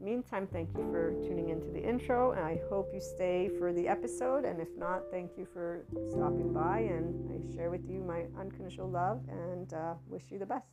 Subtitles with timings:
[0.00, 3.86] meantime, thank you for tuning into the intro, and I hope you stay for the
[3.86, 4.44] episode.
[4.44, 8.88] And if not, thank you for stopping by, and I share with you my unconditional
[8.88, 10.66] love and uh, wish you the best.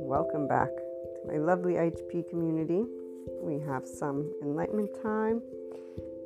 [0.00, 2.84] Welcome back to my lovely IHP community.
[3.42, 5.40] We have some enlightenment time.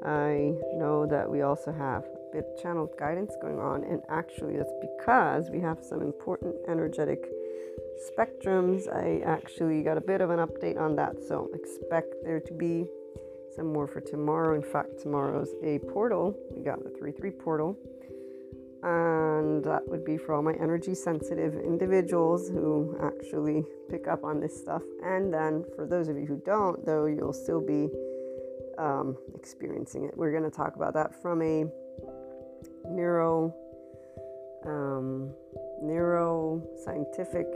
[0.05, 5.51] I know that we also have bit channeled guidance going on, and actually, that's because
[5.51, 7.29] we have some important energetic
[8.11, 8.93] spectrums.
[8.93, 12.87] I actually got a bit of an update on that, so expect there to be
[13.55, 14.55] some more for tomorrow.
[14.55, 16.37] In fact, tomorrow's a portal.
[16.57, 17.79] We got the 3 3 portal
[18.83, 24.41] and that would be for all my energy sensitive individuals who actually pick up on
[24.41, 24.83] this stuff.
[25.05, 27.89] And then for those of you who don't, though, you'll still be
[28.79, 30.17] um, experiencing it.
[30.17, 31.65] We're going to talk about that from a
[32.93, 33.55] neuro
[34.65, 35.33] um,
[35.83, 37.47] neuroscientific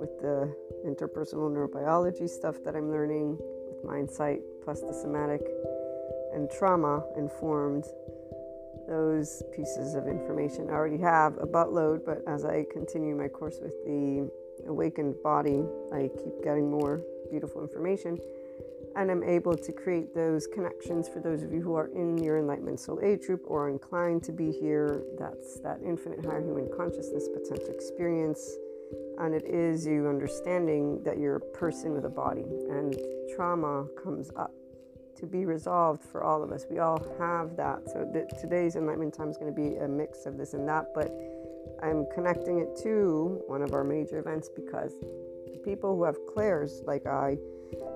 [0.00, 0.52] with the
[0.84, 3.38] interpersonal neurobiology stuff that I'm learning
[3.68, 5.42] with mindsight plus the somatic
[6.34, 7.84] and trauma informed
[8.88, 10.68] those pieces of information.
[10.68, 14.30] I already have a buttload, but as I continue my course with the
[14.68, 18.18] awakened body, I keep getting more beautiful information.
[18.96, 22.38] And I'm able to create those connections for those of you who are in your
[22.38, 25.02] Enlightenment Soul Age group or inclined to be here.
[25.18, 28.56] That's that infinite higher human consciousness potential experience.
[29.18, 32.96] And it is you understanding that you're a person with a body, and
[33.34, 34.52] trauma comes up
[35.16, 36.66] to be resolved for all of us.
[36.70, 37.80] We all have that.
[37.86, 40.86] So the, today's enlightenment time is going to be a mix of this and that,
[40.94, 41.10] but
[41.82, 46.82] I'm connecting it to one of our major events because the people who have clairs,
[46.86, 47.36] like I,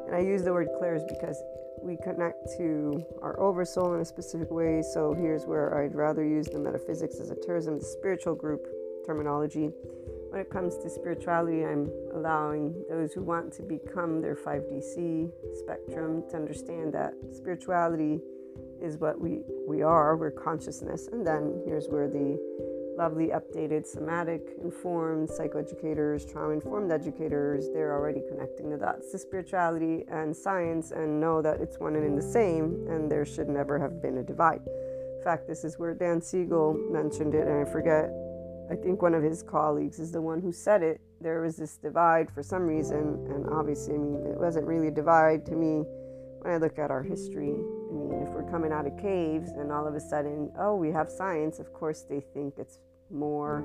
[0.07, 1.41] and I use the word clairs because
[1.83, 4.83] we connect to our oversoul in a specific way.
[4.83, 8.67] So here's where I'd rather use the metaphysics esoterism, the spiritual group
[9.07, 9.71] terminology
[10.31, 16.23] when it comes to spirituality, I'm allowing those who want to become their 5DC spectrum
[16.31, 18.21] to understand that spirituality
[18.81, 21.09] is what we, we are, we're consciousness.
[21.09, 22.39] And then here's where the
[23.00, 30.05] lovely updated somatic informed psychoeducators, trauma informed educators, they're already connecting the dots to spirituality
[30.08, 33.79] and science and know that it's one and in the same, and there should never
[33.79, 34.61] have been a divide.
[35.17, 38.11] In fact, this is where Dan Siegel mentioned it, and I forget
[38.70, 41.00] I think one of his colleagues is the one who said it.
[41.23, 44.91] There was this divide for some reason, and obviously, I mean, it wasn't really a
[45.02, 45.85] divide to me
[46.43, 47.55] when I look at our history.
[47.55, 50.91] I mean, if we're coming out of caves and all of a sudden, oh, we
[50.93, 52.79] have science, of course, they think it's
[53.12, 53.65] more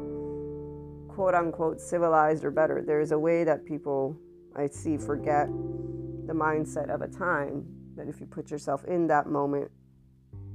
[1.10, 2.84] quote unquote civilized or better.
[2.86, 4.18] There's a way that people
[4.56, 5.48] I see forget
[6.28, 7.66] the mindset of a time
[7.96, 9.72] that if you put yourself in that moment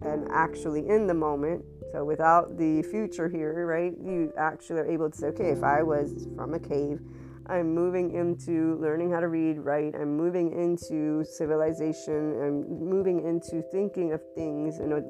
[0.03, 5.11] and actually in the moment, so without the future here, right, you actually are able
[5.11, 7.01] to say, okay, if I was from a cave,
[7.47, 13.63] I'm moving into learning how to read, write, I'm moving into civilization, I'm moving into
[13.73, 15.03] thinking of things, you know,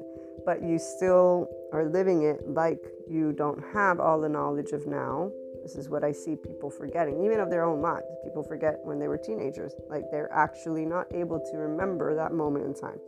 [0.45, 5.31] but you still are living it like you don't have all the knowledge of now.
[5.61, 8.05] This is what I see people forgetting, even of their own lives.
[8.23, 12.65] People forget when they were teenagers, like they're actually not able to remember that moment
[12.65, 12.99] in time.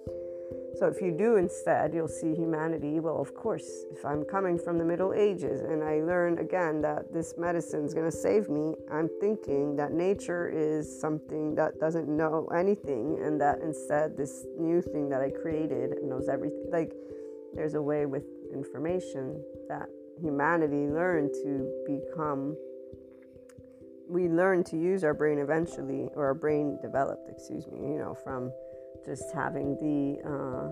[0.75, 2.99] So if you do instead, you'll see humanity.
[2.99, 7.13] Well, of course, if I'm coming from the Middle Ages and I learn again that
[7.13, 12.07] this medicine is going to save me, I'm thinking that nature is something that doesn't
[12.07, 16.65] know anything and that instead this new thing that I created knows everything.
[16.71, 16.93] Like
[17.53, 19.87] there's a way with information that
[20.21, 22.55] humanity learned to become
[24.09, 28.15] we learn to use our brain eventually or our brain developed excuse me you know
[28.23, 28.51] from
[29.05, 30.69] just having the, uh,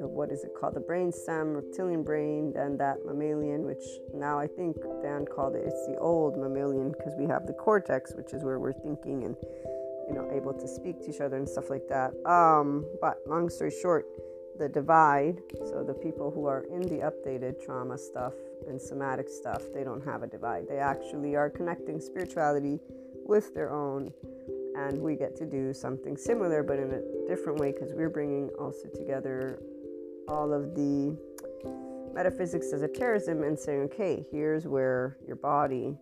[0.00, 3.82] the what is it called the brain stem reptilian brain then that mammalian which
[4.14, 8.14] now i think dan called it it's the old mammalian because we have the cortex
[8.14, 9.36] which is where we're thinking and
[10.08, 12.12] you know able to speak to each other and stuff like that.
[12.26, 14.06] Um, but long story short
[14.58, 18.34] the divide so the people who are in the updated trauma stuff
[18.68, 20.66] and somatic stuff they don't have a divide.
[20.68, 22.80] They actually are connecting spirituality
[23.26, 24.12] with their own
[24.76, 28.48] and we get to do something similar but in a different way because we're bringing
[28.58, 29.60] also together
[30.28, 31.16] all of the
[32.14, 35.96] metaphysics esoterism and saying, okay, here's where your body,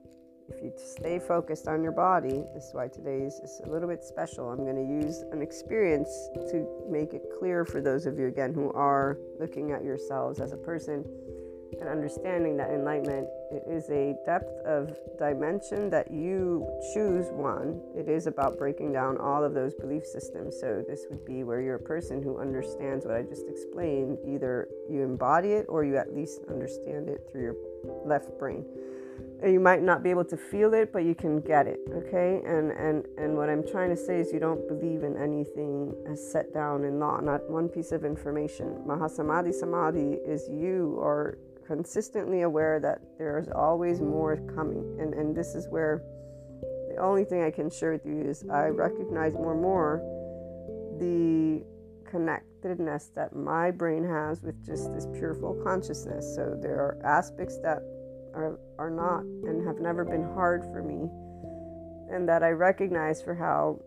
[0.54, 4.04] if you stay focused on your body, this is why today's is a little bit
[4.04, 4.50] special.
[4.50, 6.08] I'm going to use an experience
[6.50, 10.52] to make it clear for those of you, again, who are looking at yourselves as
[10.52, 11.04] a person
[11.80, 17.82] and understanding that enlightenment it is a depth of dimension that you choose one.
[17.94, 20.58] It is about breaking down all of those belief systems.
[20.58, 24.18] So this would be where you're a person who understands what i just explained.
[24.26, 27.56] Either you embody it or you at least understand it through your
[28.06, 28.64] left brain
[29.44, 32.70] you might not be able to feel it but you can get it okay and
[32.72, 36.52] and and what i'm trying to say is you don't believe in anything as set
[36.54, 42.80] down in law not one piece of information mahasamadhi samadhi is you are consistently aware
[42.80, 44.98] that there's always more coming.
[45.00, 46.02] And, and this is where
[46.90, 50.02] the only thing I can share with you is I recognize more and more
[50.98, 51.64] the
[52.04, 56.34] connectedness that my brain has with just this pure full consciousness.
[56.34, 57.82] So there are aspects that
[58.34, 61.08] are, are not and have never been hard for me,
[62.14, 63.80] and that I recognize for how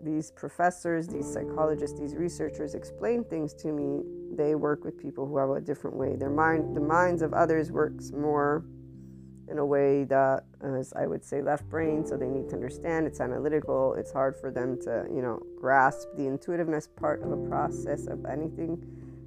[0.00, 4.02] these professors, these psychologists, these researchers explain things to me
[4.36, 6.16] they work with people who have a different way.
[6.16, 8.64] Their mind, the minds of others works more
[9.50, 12.04] in a way that is, I would say, left brain.
[12.06, 13.06] So they need to understand.
[13.06, 13.94] It's analytical.
[13.94, 18.24] It's hard for them to, you know, grasp the intuitiveness part of a process of
[18.26, 18.84] anything.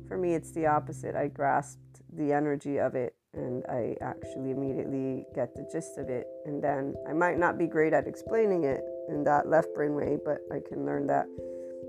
[0.08, 1.16] For me, it's the opposite.
[1.16, 6.28] I grasped the energy of it, and I actually immediately get the gist of it.
[6.46, 10.18] And then I might not be great at explaining it in that left brain way,
[10.24, 11.28] but I can learn that.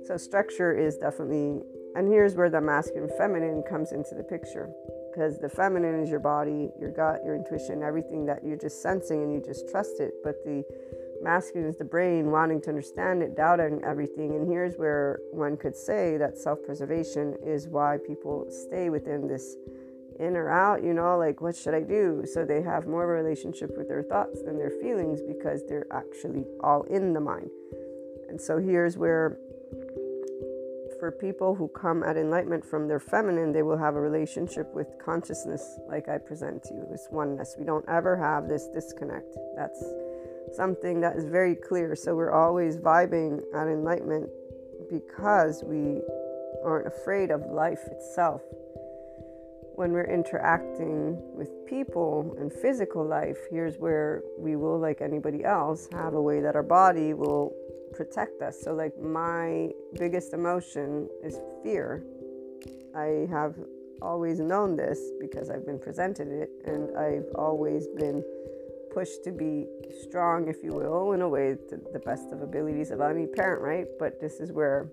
[0.07, 1.63] So structure is definitely
[1.95, 4.71] and here's where the masculine feminine comes into the picture.
[5.11, 9.23] Because the feminine is your body, your gut, your intuition, everything that you're just sensing
[9.23, 10.15] and you just trust it.
[10.25, 10.65] But the
[11.23, 14.35] masculine is the brain wanting to understand it, doubting everything.
[14.35, 19.57] And here's where one could say that self preservation is why people stay within this
[20.23, 22.25] in or out, you know, like what should I do?
[22.25, 25.87] So they have more of a relationship with their thoughts than their feelings because they're
[25.93, 27.51] actually all in the mind.
[28.29, 29.39] And so here's where
[30.99, 34.87] for people who come at enlightenment from their feminine, they will have a relationship with
[35.05, 37.57] consciousness, like I present to you, this oneness.
[37.59, 39.37] We don't ever have this disconnect.
[39.57, 39.85] That's
[40.55, 41.97] something that is very clear.
[41.97, 44.31] So we're always vibing at enlightenment
[44.89, 46.03] because we
[46.65, 48.43] aren't afraid of life itself.
[49.83, 55.89] When we're interacting with people and physical life, here's where we will, like anybody else,
[55.91, 57.53] have a way that our body will
[57.93, 58.63] protect us.
[58.63, 62.05] So, like, my biggest emotion is fear.
[62.95, 63.57] I have
[64.01, 68.23] always known this because I've been presented it, and I've always been
[68.95, 69.67] pushed to be
[70.01, 73.61] strong, if you will, in a way to the best of abilities of any parent,
[73.61, 73.89] right?
[73.99, 74.93] But this is where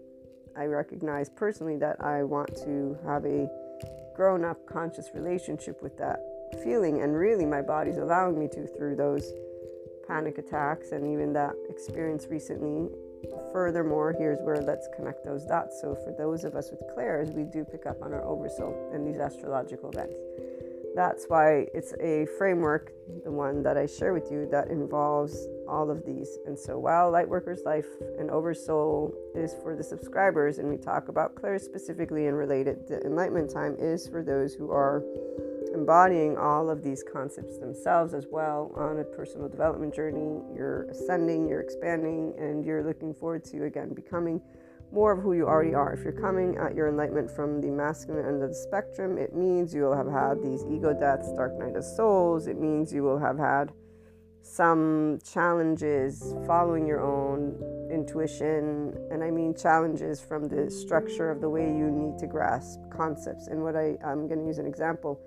[0.58, 3.48] I recognize personally that I want to have a
[4.20, 6.20] grown up conscious relationship with that
[6.62, 9.32] feeling, and really, my body's allowing me to through those
[10.10, 12.90] panic attacks and even that experience recently.
[13.54, 15.80] Furthermore, here's where let's connect those dots.
[15.80, 19.08] So, for those of us with clairs, we do pick up on our oversoul and
[19.08, 20.18] these astrological events.
[20.96, 22.92] That's why it's a framework,
[23.24, 26.38] the one that I share with you, that involves all of these.
[26.46, 31.36] And so, while Lightworkers Life and Oversoul is for the subscribers, and we talk about
[31.36, 35.04] Claire specifically and related, the Enlightenment Time is for those who are
[35.74, 40.42] embodying all of these concepts themselves as well on a personal development journey.
[40.56, 44.42] You're ascending, you're expanding, and you're looking forward to again becoming
[44.92, 45.94] more of who you already are.
[45.94, 49.74] If you're coming at your enlightenment from the masculine end of the spectrum, it means
[49.74, 52.48] you will have had these ego deaths, dark night of souls.
[52.48, 53.72] It means you will have had
[54.42, 57.56] some challenges following your own
[57.92, 58.98] intuition.
[59.12, 63.48] And I mean challenges from the structure of the way you need to grasp concepts.
[63.48, 65.22] And what I, I'm going to use an example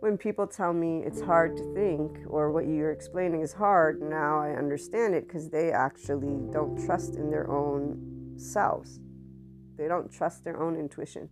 [0.00, 4.38] when people tell me it's hard to think or what you're explaining is hard, now
[4.38, 7.98] I understand it because they actually don't trust in their own
[8.36, 9.00] selves.
[9.76, 11.28] They don't trust their own intuition.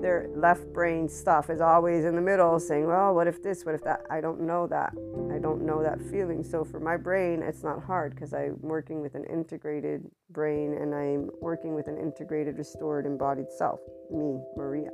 [0.00, 3.74] Their left brain stuff is always in the middle saying, well, what if this, what
[3.74, 4.02] if that?
[4.10, 4.94] I don't know that.
[5.34, 6.42] I don't know that feeling.
[6.44, 10.94] So for my brain, it's not hard because I'm working with an integrated brain and
[10.94, 13.80] I'm working with an integrated, restored, embodied self,
[14.10, 14.90] me, Maria.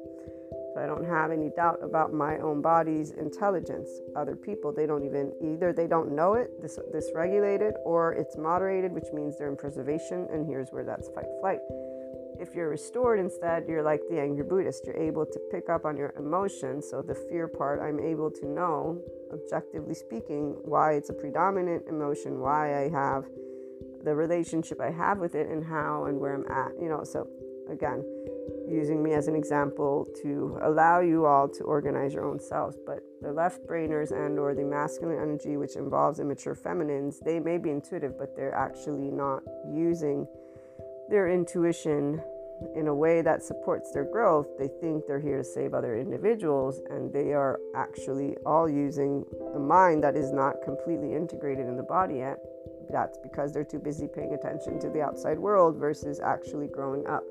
[0.75, 3.91] So I don't have any doubt about my own body's intelligence.
[4.17, 8.93] Other people, they don't even either they don't know it, this dysregulated, or it's moderated,
[8.93, 10.27] which means they're in preservation.
[10.33, 11.59] And here's where that's fight flight.
[12.41, 14.87] If you're restored instead, you're like the angry Buddhist.
[14.87, 16.87] You're able to pick up on your emotions.
[16.91, 18.99] So the fear part, I'm able to know,
[19.33, 23.27] objectively speaking, why it's a predominant emotion, why I have
[24.03, 26.73] the relationship I have with it, and how and where I'm at.
[26.81, 27.29] You know, so
[27.71, 28.03] again
[28.69, 33.01] using me as an example to allow you all to organize your own selves but
[33.21, 37.71] the left brainers and or the masculine energy which involves immature feminines they may be
[37.71, 40.27] intuitive but they're actually not using
[41.09, 42.21] their intuition
[42.75, 44.47] in a way that supports their growth.
[44.59, 49.59] They think they're here to save other individuals and they are actually all using a
[49.59, 52.39] mind that is not completely integrated in the body yet.
[52.91, 57.25] That's because they're too busy paying attention to the outside world versus actually growing up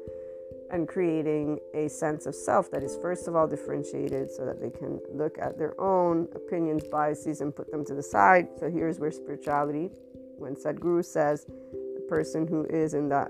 [0.72, 4.70] and creating a sense of self that is, first of all, differentiated so that they
[4.70, 8.48] can look at their own opinions, biases, and put them to the side.
[8.58, 9.90] So here's where spirituality,
[10.38, 13.30] when Sadhguru says the person who is in that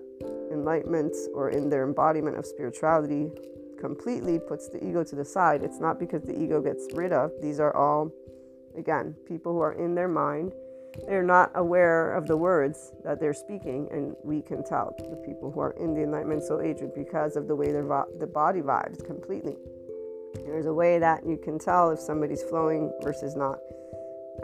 [0.51, 3.31] enlightenment or in their embodiment of spirituality
[3.79, 7.31] completely puts the ego to the side, it's not because the ego gets rid of.
[7.41, 8.11] These are all,
[8.77, 10.53] again, people who are in their mind
[11.07, 15.51] they're not aware of the words that they're speaking, and we can tell the people
[15.51, 18.61] who are in the enlightenment soul age because of the way their vo- the body
[18.61, 19.55] vibes completely.
[20.45, 23.59] There's a way that you can tell if somebody's flowing versus not,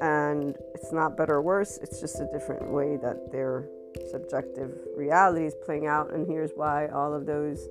[0.01, 1.77] and it's not better or worse.
[1.81, 3.67] It's just a different way that their
[4.09, 6.13] subjective reality is playing out.
[6.13, 7.67] And here's why all of those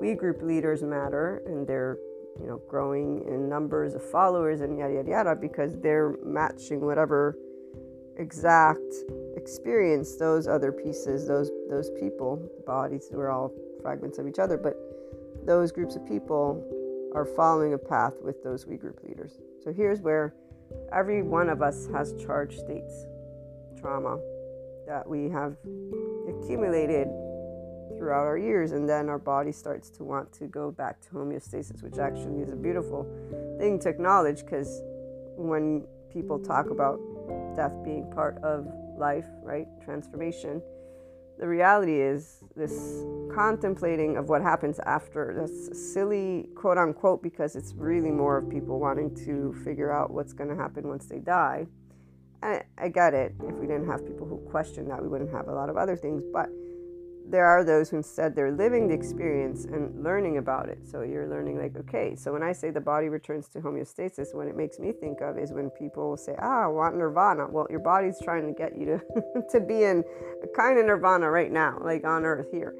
[0.00, 1.98] we group leaders matter, and they're
[2.40, 7.36] you know growing in numbers of followers and yada yada yada because they're matching whatever
[8.18, 8.94] exact
[9.36, 14.74] experience those other pieces, those those people, bodies, we're all fragments of each other, but
[15.44, 16.64] those groups of people
[17.14, 19.38] are following a path with those we group leaders.
[19.62, 20.34] So here's where
[20.92, 23.06] every one of us has charged states,
[23.78, 24.18] trauma
[24.86, 25.56] that we have
[26.28, 27.08] accumulated
[27.96, 31.82] throughout our years, and then our body starts to want to go back to homeostasis,
[31.82, 33.06] which actually is a beautiful
[33.58, 34.82] thing to acknowledge because
[35.36, 37.00] when people talk about
[37.54, 38.66] death being part of
[38.98, 39.66] life, right?
[39.84, 40.62] Transformation.
[41.38, 43.04] The reality is this
[43.34, 45.34] contemplating of what happens after.
[45.38, 50.32] That's silly, quote unquote, because it's really more of people wanting to figure out what's
[50.32, 51.66] going to happen once they die.
[52.42, 53.34] I get it.
[53.48, 55.96] If we didn't have people who question that, we wouldn't have a lot of other
[55.96, 56.22] things.
[56.32, 56.48] But
[57.28, 60.78] there are those who instead they're living the experience and learning about it.
[60.84, 64.46] So you're learning like, okay, so when I say the body returns to homeostasis, what
[64.46, 67.46] it makes me think of is when people say, ah, I want nirvana.
[67.50, 70.04] Well, your body's trying to get you to, to be in
[70.42, 72.74] a kind of nirvana right now, like on earth here.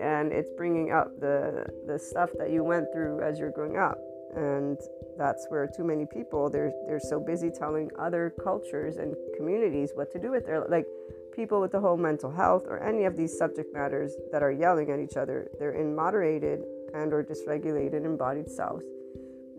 [0.00, 3.98] And it's bringing up the, the stuff that you went through as you're growing up.
[4.34, 4.78] And
[5.18, 10.10] that's where too many people, they're, they're so busy telling other cultures and communities what
[10.12, 10.86] to do with their, like,
[11.34, 14.90] people with the whole mental health or any of these subject matters that are yelling
[14.90, 16.62] at each other they're in moderated
[16.94, 18.84] and or dysregulated embodied selves.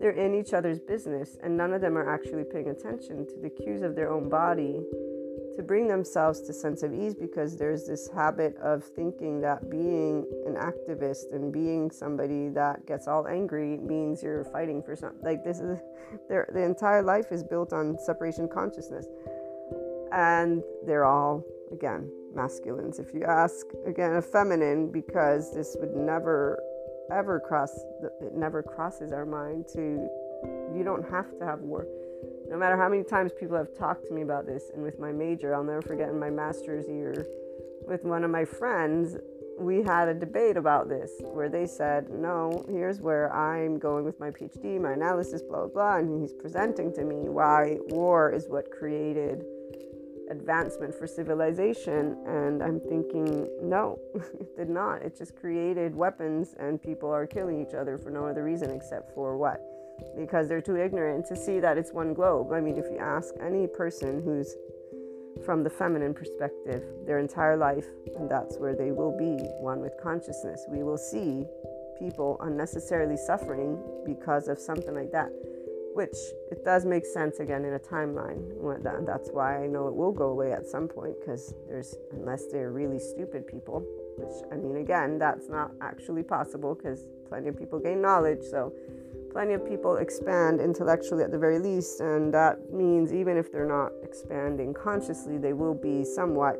[0.00, 3.50] They're in each other's business and none of them are actually paying attention to the
[3.50, 4.84] cues of their own body
[5.56, 10.26] to bring themselves to sense of ease because there's this habit of thinking that being
[10.46, 15.44] an activist and being somebody that gets all angry means you're fighting for something like
[15.44, 15.78] this is
[16.28, 19.06] their the entire life is built on separation consciousness.
[20.10, 22.98] And they're all again, masculines.
[22.98, 26.62] If you ask again a feminine, because this would never
[27.10, 27.70] ever cross,
[28.20, 30.08] it never crosses our mind to,
[30.74, 31.86] you don't have to have war.
[32.48, 35.12] No matter how many times people have talked to me about this, and with my
[35.12, 37.26] major, I'll never forget in my master's year,
[37.86, 39.16] with one of my friends,
[39.58, 44.18] we had a debate about this where they said, No, here's where I'm going with
[44.18, 45.96] my PhD, my analysis, blah, blah, blah.
[45.98, 49.44] And he's presenting to me why war is what created
[50.30, 52.16] advancement for civilization.
[52.26, 53.98] And I'm thinking, no,
[54.40, 55.02] it did not.
[55.02, 59.14] It just created weapons, and people are killing each other for no other reason except
[59.14, 59.60] for what?
[60.16, 62.52] Because they're too ignorant to see that it's one globe.
[62.52, 64.54] I mean, if you ask any person who's
[65.44, 69.92] from the feminine perspective their entire life, and that's where they will be one with
[70.02, 71.44] consciousness, we will see
[71.98, 75.30] people unnecessarily suffering because of something like that
[75.94, 76.16] which
[76.50, 78.42] it does make sense again in a timeline.
[79.06, 82.72] That's why I know it will go away at some point because there's, unless they're
[82.72, 83.84] really stupid people,
[84.18, 88.42] which I mean, again, that's not actually possible because plenty of people gain knowledge.
[88.42, 88.72] So
[89.30, 92.00] plenty of people expand intellectually at the very least.
[92.00, 96.56] And that means even if they're not expanding consciously, they will be somewhat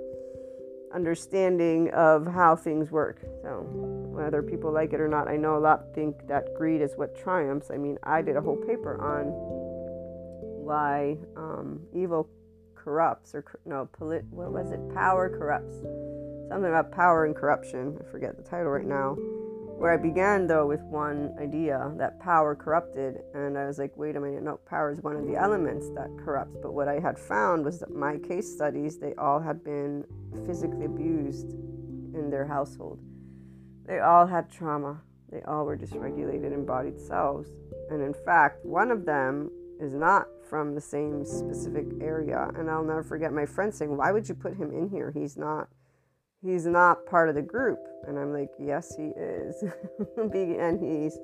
[0.95, 3.21] understanding of how things work.
[3.43, 3.67] So,
[4.15, 7.19] whether people like it or not, I know a lot think that greed is what
[7.19, 7.71] triumphs.
[7.71, 9.27] I mean, I did a whole paper on
[10.65, 12.29] why um, evil
[12.75, 14.95] corrupts, or no, polit- what was it?
[14.95, 15.75] Power corrupts.
[16.49, 17.99] Something about power and corruption.
[18.01, 19.17] I forget the title right now.
[19.79, 24.17] Where I began though with one idea that power corrupted, and I was like, wait
[24.17, 26.57] a minute, no, power is one of the elements that corrupts.
[26.63, 30.05] But what I had found was that my case studies, they all had been
[30.47, 31.53] physically abused
[32.15, 33.01] in their household.
[33.87, 35.03] They all had trauma.
[35.31, 37.51] they all were dysregulated embodied selves.
[37.91, 42.51] And in fact, one of them is not from the same specific area.
[42.57, 45.11] And I'll never forget my friend saying, Why would you put him in here?
[45.11, 45.69] He's not
[46.45, 47.79] he's not part of the group.
[48.07, 49.65] And I'm like, Yes, he is.
[50.17, 51.19] and he's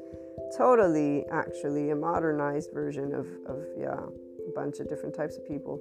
[0.56, 5.80] totally actually a modernized version of, of yeah, a bunch of different types of people.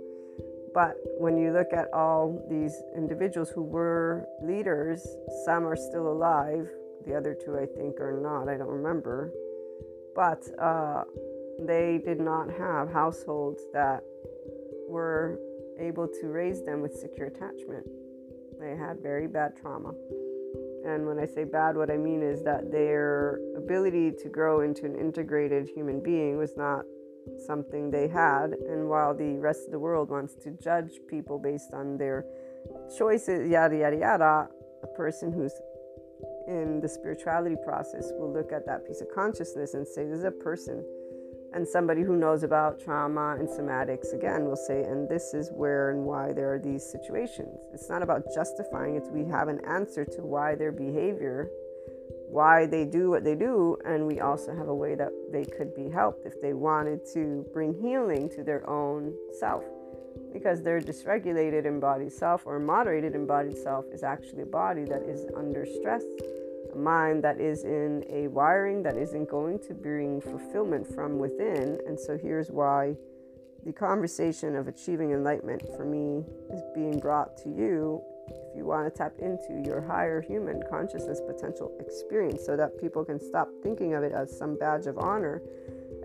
[0.73, 5.05] But when you look at all these individuals who were leaders,
[5.45, 6.69] some are still alive.
[7.07, 8.49] The other two, I think, are not.
[8.49, 9.33] I don't remember.
[10.15, 11.05] But uh,
[11.59, 14.03] they did not have households that
[14.87, 15.39] were
[15.79, 17.87] able to raise them with secure attachment.
[18.59, 19.93] They had very bad trauma.
[20.85, 24.85] And when I say bad, what I mean is that their ability to grow into
[24.85, 26.83] an integrated human being was not
[27.45, 28.53] something they had.
[28.67, 32.25] And while the rest of the world wants to judge people based on their
[32.97, 34.47] choices, yada, yada, yada,
[34.83, 35.53] a person who's
[36.47, 40.23] in the spirituality process will look at that piece of consciousness and say, This is
[40.23, 40.83] a person
[41.53, 45.91] and somebody who knows about trauma and somatics again will say and this is where
[45.91, 47.59] and why there are these situations.
[47.73, 51.49] It's not about justifying it's we have an answer to why their behavior
[52.29, 55.73] why they do what they do and we also have a way that they could
[55.75, 59.63] be helped if they wanted to bring healing to their own self.
[60.31, 65.25] Because their dysregulated embodied self or moderated embodied self is actually a body that is
[65.35, 66.03] under stress
[66.75, 71.79] mind that is in a wiring that isn't going to bring fulfillment from within.
[71.87, 72.95] And so here's why
[73.65, 78.91] the conversation of achieving enlightenment for me is being brought to you if you want
[78.91, 83.93] to tap into your higher human consciousness potential experience so that people can stop thinking
[83.93, 85.41] of it as some badge of honor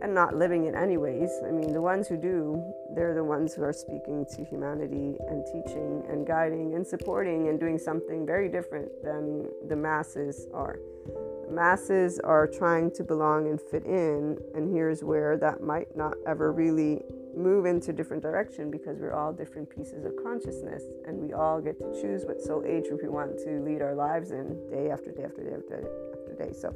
[0.05, 1.31] and not living it anyways.
[1.47, 2.63] I mean, the ones who do,
[2.95, 7.59] they're the ones who are speaking to humanity and teaching and guiding and supporting and
[7.59, 10.79] doing something very different than the masses are.
[11.49, 16.15] The masses are trying to belong and fit in, and here's where that might not
[16.27, 17.03] ever really
[17.35, 21.79] move into different direction because we're all different pieces of consciousness and we all get
[21.79, 25.11] to choose what soul age group we want to lead our lives in day after
[25.11, 26.53] day after day after day after day.
[26.53, 26.75] So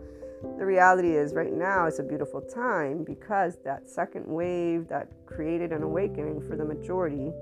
[0.58, 5.72] the reality is right now it's a beautiful time because that second wave that created
[5.72, 7.32] an awakening for the majority.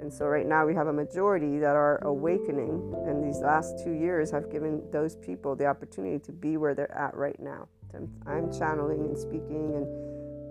[0.00, 2.94] And so right now we have a majority that are awakening.
[3.06, 6.94] And these last two years have given those people the opportunity to be where they're
[6.96, 7.68] at right now.
[8.26, 9.86] I'm, channeling and speaking and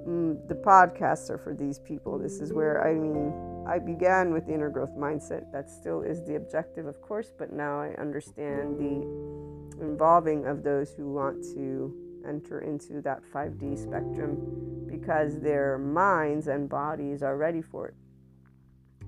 [0.07, 3.31] Mm, the podcasts are for these people this is where i mean
[3.65, 7.53] i began with the inner growth mindset that still is the objective of course but
[7.53, 11.93] now i understand the involving of those who want to
[12.27, 17.95] enter into that 5D spectrum because their minds and bodies are ready for it.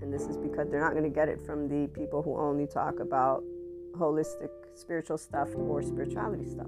[0.02, 2.68] And this is because they're not going to get it from the people who only
[2.68, 3.44] talk about
[3.94, 6.68] holistic spiritual stuff or spirituality stuff.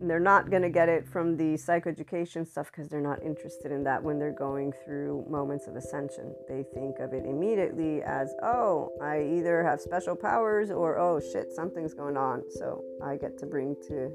[0.00, 3.72] And they're not going to get it from the psychoeducation stuff because they're not interested
[3.72, 6.34] in that when they're going through moments of ascension.
[6.48, 11.50] They think of it immediately as, oh, I either have special powers or, oh shit,
[11.50, 12.42] something's going on.
[12.50, 14.12] So I get to bring to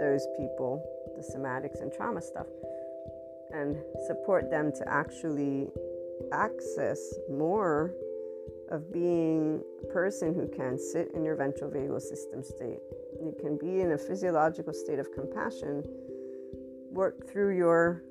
[0.00, 0.82] those people
[1.16, 2.46] the somatics and trauma stuff
[3.52, 5.68] and support them to actually
[6.32, 6.98] access
[7.30, 7.92] more
[8.70, 12.80] of being a person who can sit in your ventral vagal system state
[13.22, 15.84] you can be in a physiological state of compassion,
[16.90, 18.02] work through your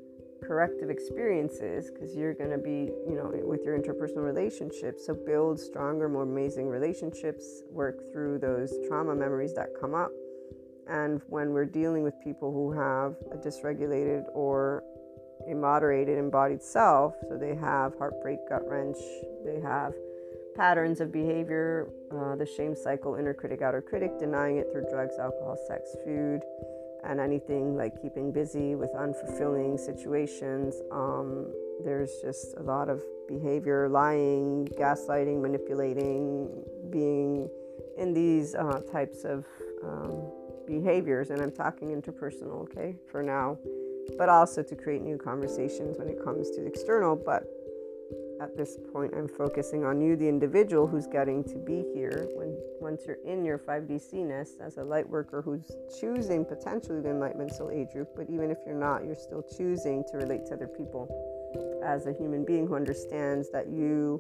[0.42, 5.06] corrective experiences because you're going to be, you know, with your interpersonal relationships.
[5.06, 10.12] So build stronger, more amazing relationships, work through those trauma memories that come up.
[10.88, 14.84] And when we're dealing with people who have a dysregulated or
[15.50, 18.98] a moderated embodied self, so they have heartbreak, gut wrench,
[19.46, 19.94] they have
[20.56, 25.16] patterns of behavior, uh, the shame cycle, inner critic, outer critic, denying it through drugs,
[25.20, 26.42] alcohol, sex, food,
[27.04, 30.76] and anything like keeping busy with unfulfilling situations.
[30.92, 31.48] Um,
[31.84, 37.50] there's just a lot of behavior, lying, gaslighting, manipulating, being
[37.98, 39.46] in these uh, types of
[39.84, 40.32] um,
[40.68, 41.30] behaviors.
[41.30, 43.58] And I'm talking interpersonal, okay, for now,
[44.18, 47.16] but also to create new conversations when it comes to external.
[47.16, 47.44] But
[48.42, 52.28] at this point i'm focusing on you the individual who's getting to be here.
[52.36, 57.12] When once you're in your 5dc nest as a light worker who's choosing potentially the
[57.12, 60.54] enlightenment soul age group but even if you're not you're still choosing to relate to
[60.56, 61.08] other people
[61.86, 64.20] as a human being who understands that you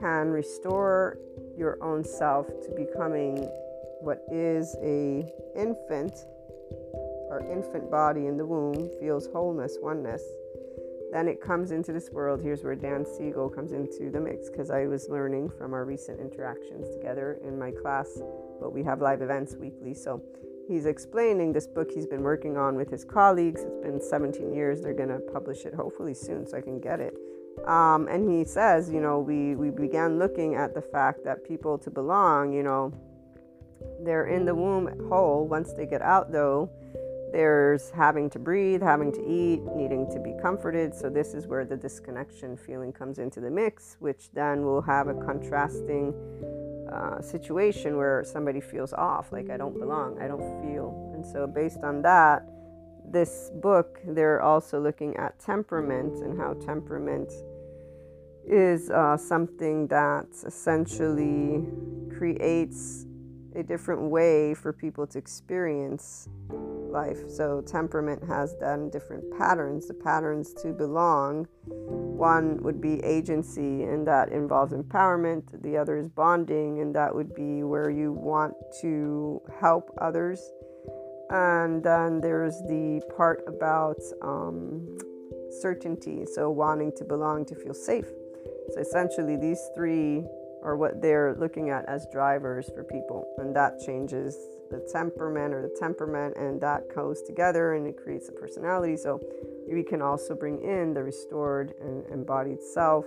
[0.00, 1.18] can restore
[1.56, 3.36] your own self to becoming
[4.00, 6.26] what is a infant.
[7.30, 10.22] Or infant body in the womb feels wholeness oneness
[11.14, 12.42] then it comes into this world.
[12.42, 16.18] Here's where Dan Siegel comes into the mix because I was learning from our recent
[16.20, 18.20] interactions together in my class,
[18.60, 19.94] but we have live events weekly.
[19.94, 20.20] So
[20.66, 23.60] he's explaining this book he's been working on with his colleagues.
[23.60, 24.80] It's been 17 years.
[24.80, 27.14] They're going to publish it hopefully soon so I can get it.
[27.64, 31.78] Um, and he says, you know, we, we began looking at the fact that people
[31.78, 32.92] to belong, you know,
[34.00, 35.46] they're in the womb whole.
[35.46, 36.68] Once they get out, though,
[37.34, 40.94] there's having to breathe, having to eat, needing to be comforted.
[40.94, 45.08] So, this is where the disconnection feeling comes into the mix, which then will have
[45.08, 46.14] a contrasting
[46.92, 51.10] uh, situation where somebody feels off, like I don't belong, I don't feel.
[51.12, 52.46] And so, based on that,
[53.04, 57.32] this book, they're also looking at temperament and how temperament
[58.46, 61.64] is uh, something that essentially
[62.16, 63.06] creates
[63.56, 66.28] a different way for people to experience
[66.94, 67.28] life.
[67.28, 69.88] So, temperament has then different patterns.
[69.88, 75.62] The patterns to belong one would be agency, and that involves empowerment.
[75.62, 80.40] The other is bonding, and that would be where you want to help others.
[81.30, 84.98] And then there's the part about um,
[85.60, 88.06] certainty, so wanting to belong to feel safe.
[88.72, 90.24] So, essentially, these three
[90.64, 93.26] or what they're looking at as drivers for people.
[93.38, 94.34] And that changes
[94.70, 98.96] the temperament or the temperament, and that goes together and it creates a personality.
[98.96, 99.20] So
[99.70, 103.04] we can also bring in the restored and embodied self.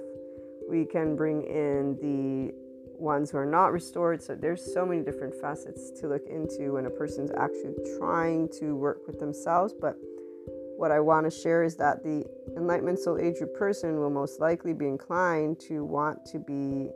[0.70, 2.54] We can bring in the
[3.00, 4.22] ones who are not restored.
[4.22, 8.76] So there's so many different facets to look into when a person's actually trying to
[8.76, 9.74] work with themselves.
[9.80, 9.96] But
[10.78, 14.74] what I want to share is that the Enlightenment Soul Age person will most likely
[14.74, 16.90] be inclined to want to be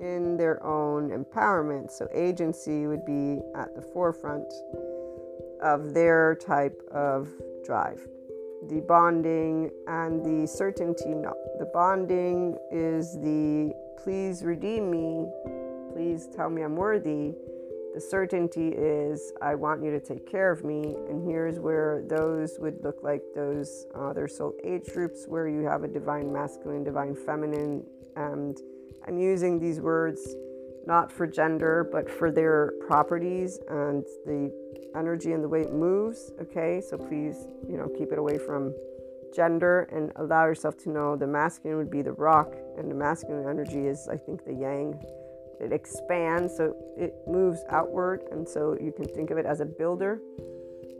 [0.00, 1.90] in their own empowerment.
[1.90, 4.52] So, agency would be at the forefront
[5.62, 7.28] of their type of
[7.64, 8.06] drive.
[8.68, 11.34] The bonding and the certainty, no.
[11.58, 15.26] The bonding is the please redeem me,
[15.92, 17.34] please tell me I'm worthy.
[17.94, 20.96] The certainty is I want you to take care of me.
[21.08, 25.84] And here's where those would look like those other soul age groups where you have
[25.84, 27.84] a divine masculine, divine feminine,
[28.16, 28.58] and
[29.06, 30.20] I'm using these words
[30.86, 34.52] not for gender, but for their properties and the
[34.96, 36.32] energy and the way it moves.
[36.40, 38.74] Okay, so please, you know, keep it away from
[39.34, 43.48] gender and allow yourself to know the masculine would be the rock, and the masculine
[43.48, 45.02] energy is, I think, the yang.
[45.60, 49.64] It expands, so it moves outward, and so you can think of it as a
[49.64, 50.20] builder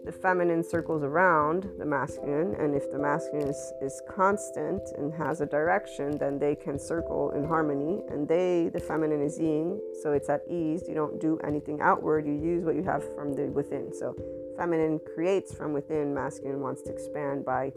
[0.05, 5.41] the feminine circles around the masculine, and if the masculine is, is constant and has
[5.41, 8.03] a direction, then they can circle in harmony.
[8.09, 10.85] And they, the feminine, is yin, so it's at ease.
[10.87, 13.93] You don't do anything outward, you use what you have from the within.
[13.95, 14.15] So,
[14.57, 17.73] feminine creates from within, masculine wants to expand by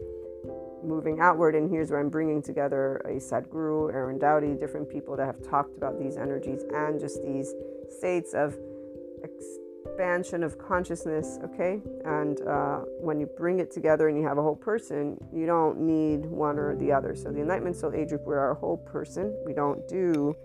[0.84, 1.54] moving outward.
[1.54, 5.76] And here's where I'm bringing together a Sadhguru, Aaron Doughty, different people that have talked
[5.76, 7.54] about these energies and just these
[7.90, 8.56] states of.
[9.98, 11.80] Expansion of consciousness, okay?
[12.04, 15.80] And uh, when you bring it together and you have a whole person, you don't
[15.80, 17.16] need one or the other.
[17.16, 19.36] So the Enlightenment Soul Age group, we're a whole person.
[19.44, 20.36] We don't do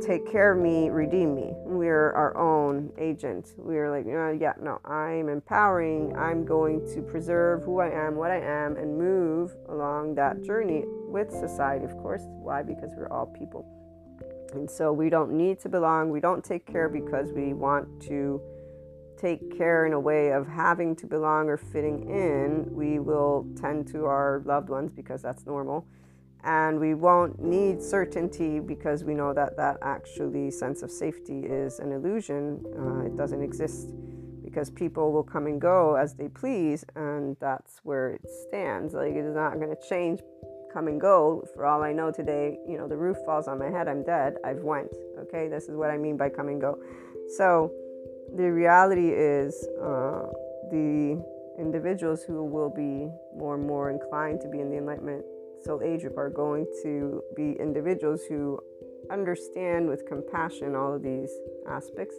[0.00, 1.52] take care of me, redeem me.
[1.56, 3.52] We're our own agent.
[3.58, 6.16] We're like, yeah, no, I'm empowering.
[6.16, 10.84] I'm going to preserve who I am, what I am, and move along that journey
[10.86, 12.22] with society, of course.
[12.24, 12.62] Why?
[12.62, 13.66] Because we're all people.
[14.54, 16.08] And so we don't need to belong.
[16.08, 18.40] We don't take care because we want to
[19.24, 23.86] take care in a way of having to belong or fitting in, we will tend
[23.86, 25.86] to our loved ones because that's normal.
[26.42, 31.78] And we won't need certainty because we know that that actually sense of safety is
[31.78, 32.62] an illusion.
[32.78, 33.94] Uh, it doesn't exist
[34.44, 38.92] because people will come and go as they please, and that's where it stands.
[38.92, 40.20] Like it is not going to change,
[40.70, 41.48] come and go.
[41.54, 44.34] For all I know today, you know, the roof falls on my head, I'm dead.
[44.44, 44.94] I've went.
[45.18, 46.78] Okay, this is what I mean by come and go.
[47.38, 47.72] So
[48.36, 50.26] the reality is uh,
[50.70, 51.22] the
[51.58, 55.24] individuals who will be more and more inclined to be in the enlightenment
[55.64, 58.58] soul age group are going to be individuals who
[59.10, 61.30] understand with compassion all of these
[61.68, 62.16] aspects.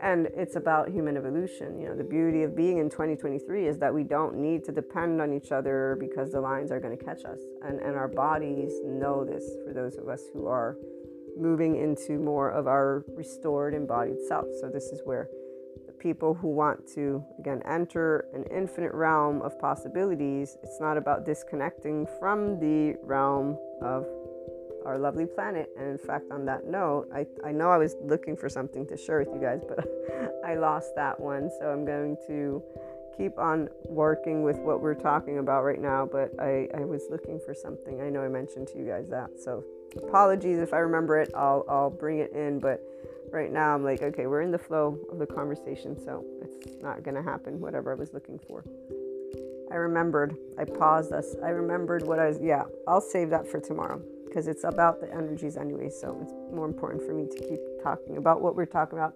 [0.00, 1.80] And it's about human evolution.
[1.80, 5.20] You know the beauty of being in 2023 is that we don't need to depend
[5.20, 7.40] on each other because the lines are going to catch us.
[7.62, 10.76] And and our bodies know this for those of us who are
[11.36, 14.46] moving into more of our restored embodied self.
[14.60, 15.28] So this is where
[15.98, 22.06] people who want to, again, enter an infinite realm of possibilities, it's not about disconnecting
[22.18, 24.06] from the realm of
[24.84, 25.68] our lovely planet.
[25.78, 28.96] And in fact, on that note, I, I know I was looking for something to
[28.96, 29.86] share with you guys, but
[30.44, 31.50] I lost that one.
[31.60, 32.62] So I'm going to
[33.16, 37.40] keep on working with what we're talking about right now, but I, I was looking
[37.44, 38.00] for something.
[38.00, 39.30] I know I mentioned to you guys that.
[39.42, 39.64] So
[39.96, 42.60] apologies if I remember it, I'll, I'll bring it in.
[42.60, 42.80] But
[43.32, 47.02] right now I'm like, okay, we're in the flow of the conversation, so it's not
[47.02, 48.64] going to happen, whatever I was looking for.
[49.70, 51.36] I remembered, I paused us.
[51.44, 55.12] I remembered what I was, yeah, I'll save that for tomorrow because it's about the
[55.12, 55.90] energies anyway.
[55.90, 59.14] So it's more important for me to keep talking about what we're talking about.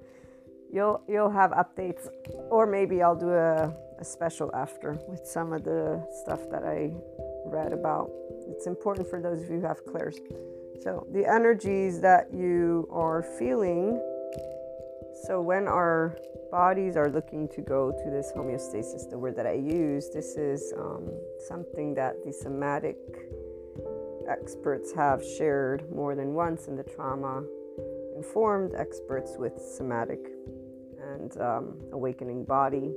[0.73, 2.09] You'll you'll have updates,
[2.51, 6.93] or maybe I'll do a, a special after with some of the stuff that I
[7.45, 8.11] read about.
[8.49, 10.19] It's important for those of you who have clairs.
[10.83, 14.01] So the energies that you are feeling.
[15.27, 16.17] So when our
[16.51, 20.73] bodies are looking to go to this homeostasis, the word that I use, this is
[20.77, 21.09] um,
[21.47, 22.97] something that the somatic
[24.29, 27.45] experts have shared more than once in the trauma
[28.17, 30.19] informed experts with somatic
[31.13, 32.93] and um, awakening body,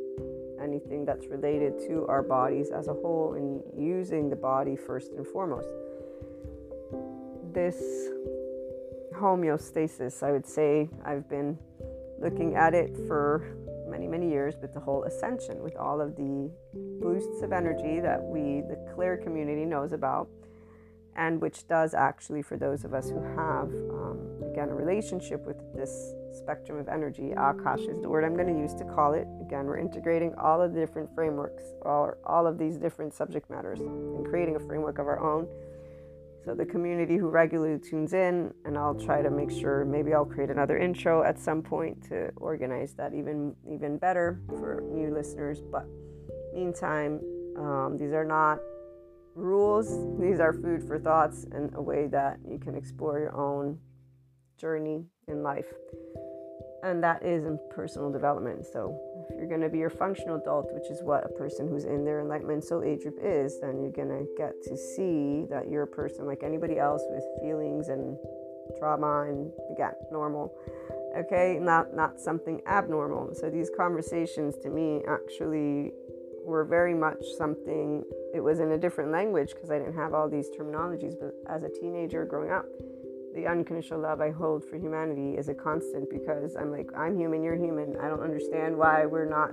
[0.61, 5.25] anything that's related to our bodies as a whole, and using the body first and
[5.25, 5.67] foremost.
[7.55, 8.09] This
[9.13, 11.57] homeostasis, I would say, I've been
[12.19, 13.55] looking at it for
[13.87, 16.51] many, many years with the whole ascension, with all of the
[17.01, 20.27] boosts of energy that we, the clair community, knows about
[21.15, 24.19] and which does actually, for those of us who have, um,
[24.51, 28.59] again, a relationship with this spectrum of energy, Akash is the word I'm going to
[28.59, 29.25] use to call it.
[29.39, 33.79] Again, we're integrating all of the different frameworks, all, all of these different subject matters,
[33.79, 35.47] and creating a framework of our own.
[36.45, 40.25] So, the community who regularly tunes in, and I'll try to make sure maybe I'll
[40.25, 45.59] create another intro at some point to organize that even even better for new listeners.
[45.59, 45.87] But
[46.53, 47.19] meantime,
[47.57, 48.59] um, these are not
[49.33, 49.89] rules.
[50.19, 53.79] These are food for thoughts and a way that you can explore your own
[54.55, 55.73] journey in life.
[56.83, 58.67] And that is in personal development.
[58.71, 58.95] So,
[59.37, 62.21] you're going to be your functional adult, which is what a person who's in their
[62.21, 65.87] enlightenment soul age group is, then you're going to get to see that you're a
[65.87, 68.17] person like anybody else with feelings and
[68.77, 70.53] trauma and again, normal.
[71.17, 73.33] Okay, not not something abnormal.
[73.35, 75.93] So these conversations to me actually
[76.45, 80.29] were very much something, it was in a different language because I didn't have all
[80.29, 82.65] these terminologies, but as a teenager growing up,
[83.35, 87.43] the unconditional love I hold for humanity is a constant because I'm like, I'm human,
[87.43, 87.97] you're human.
[88.01, 89.51] I don't understand why we're not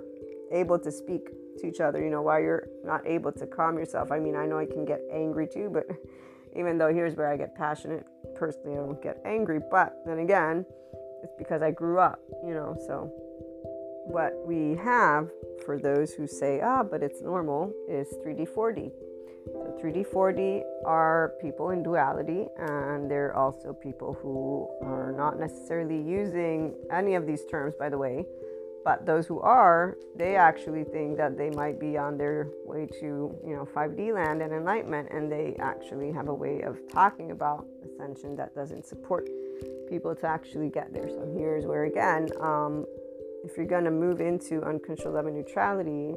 [0.53, 4.12] able to speak to each other, you know, why you're not able to calm yourself.
[4.12, 5.87] I mean, I know I can get angry too, but
[6.57, 9.59] even though here's where I get passionate, personally, I don't get angry.
[9.71, 10.64] But then again,
[11.25, 13.11] it's because I grew up, you know, so
[14.07, 15.29] what we have
[15.64, 18.90] for those who say, ah, but it's normal, is 3D, 4D.
[19.46, 26.00] So 3D, 4D are people in duality, and they're also people who are not necessarily
[26.00, 28.24] using any of these terms, by the way.
[28.85, 33.35] But those who are, they actually think that they might be on their way to,
[33.46, 37.66] you know, 5D land and enlightenment, and they actually have a way of talking about
[37.85, 39.28] ascension that doesn't support
[39.88, 41.09] people to actually get there.
[41.09, 42.87] So here's where again, um,
[43.44, 46.14] if you're going to move into unconditional love and neutrality,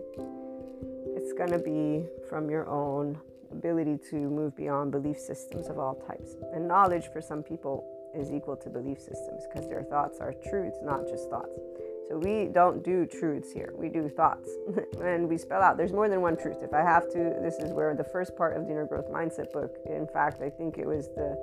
[1.16, 3.18] it's going to be from your own
[3.52, 6.36] ability to move beyond belief systems of all types.
[6.54, 10.78] And knowledge for some people is equal to belief systems because their thoughts are truths,
[10.84, 11.60] not just thoughts.
[12.08, 13.74] So we don't do truths here.
[13.76, 14.50] We do thoughts.
[15.02, 16.58] and we spell out there's more than one truth.
[16.62, 19.52] If I have to, this is where the first part of the inner growth mindset
[19.52, 21.36] book, in fact, I think it was the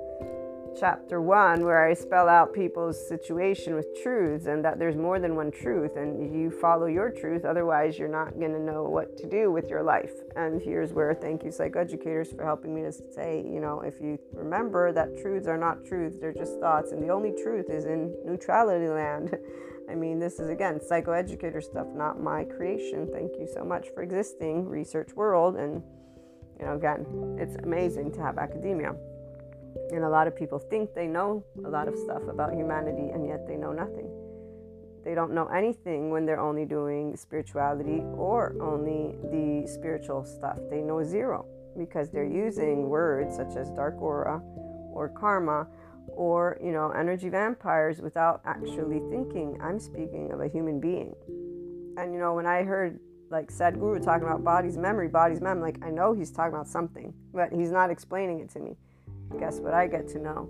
[0.79, 5.35] chapter one where I spell out people's situation with truths and that there's more than
[5.35, 7.45] one truth and you follow your truth.
[7.45, 10.11] Otherwise, you're not going to know what to do with your life.
[10.35, 14.19] And here's where thank you, psychoeducators, for helping me to say, you know, if you
[14.33, 16.91] remember that truths are not truths, they're just thoughts.
[16.91, 19.37] And the only truth is in neutrality land.
[19.89, 23.07] I mean, this is again psychoeducator stuff, not my creation.
[23.11, 25.57] Thank you so much for existing, research world.
[25.57, 25.83] And,
[26.59, 28.95] you know, again, it's amazing to have academia.
[29.91, 33.27] And a lot of people think they know a lot of stuff about humanity, and
[33.27, 34.09] yet they know nothing.
[35.03, 40.57] They don't know anything when they're only doing spirituality or only the spiritual stuff.
[40.69, 41.45] They know zero
[41.77, 44.41] because they're using words such as dark aura
[44.93, 45.67] or karma
[46.07, 49.59] or, you know, energy vampires without actually thinking.
[49.61, 51.13] I'm speaking of a human being.
[51.97, 55.83] And, you know, when I heard like Sadhguru talking about body's memory, body's memory, like
[55.83, 58.77] I know he's talking about something, but he's not explaining it to me
[59.39, 60.49] guess what I get to know?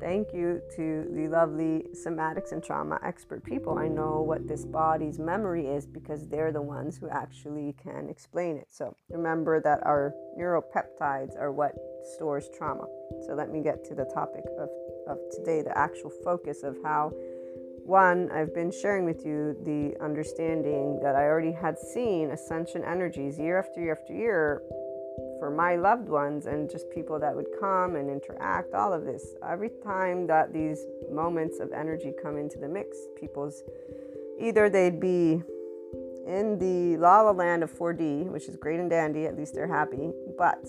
[0.00, 3.78] Thank you to the lovely somatics and trauma expert people.
[3.78, 8.56] I know what this body's memory is because they're the ones who actually can explain
[8.56, 8.66] it.
[8.68, 11.76] So remember that our neuropeptides are what
[12.16, 12.86] stores trauma.
[13.26, 14.68] So let me get to the topic of,
[15.06, 17.12] of today, the actual focus of how
[17.84, 23.38] one, I've been sharing with you the understanding that I already had seen ascension energies
[23.38, 24.62] year after year after year
[25.42, 29.34] for my loved ones and just people that would come and interact, all of this.
[29.44, 33.64] Every time that these moments of energy come into the mix, people's
[34.40, 35.42] either they'd be
[36.28, 39.66] in the la la land of 4D, which is great and dandy, at least they're
[39.66, 40.12] happy.
[40.38, 40.64] But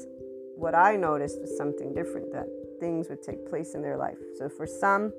[0.55, 2.47] what I noticed was something different that
[2.79, 4.17] things would take place in their life.
[4.39, 5.13] So for some,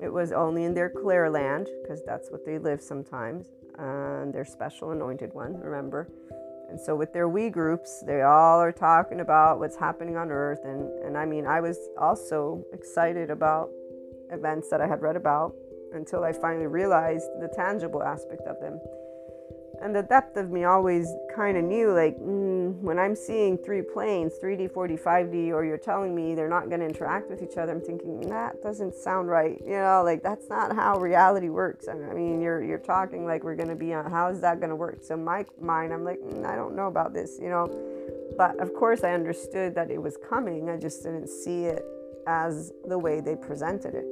[0.00, 4.44] it was only in their clair land, because that's what they live sometimes, and their
[4.44, 6.08] special anointed one, remember.
[6.68, 10.60] And so with their we groups, they all are talking about what's happening on earth.
[10.64, 13.70] And, and I mean, I was also excited about
[14.30, 15.54] events that I had read about
[15.94, 18.78] until I finally realized the tangible aspect of them
[19.80, 23.82] and the depth of me always kind of knew like mm, when i'm seeing three
[23.82, 27.56] planes 3d 4d 5d or you're telling me they're not going to interact with each
[27.56, 31.86] other i'm thinking that doesn't sound right you know like that's not how reality works
[31.88, 34.70] i mean you're you're talking like we're going to be on how is that going
[34.70, 34.98] to work?
[35.02, 37.66] So my mind i'm like mm, i don't know about this you know?
[38.36, 41.84] But of course i understood that it was coming i just didn't see it
[42.26, 44.06] as the way they presented it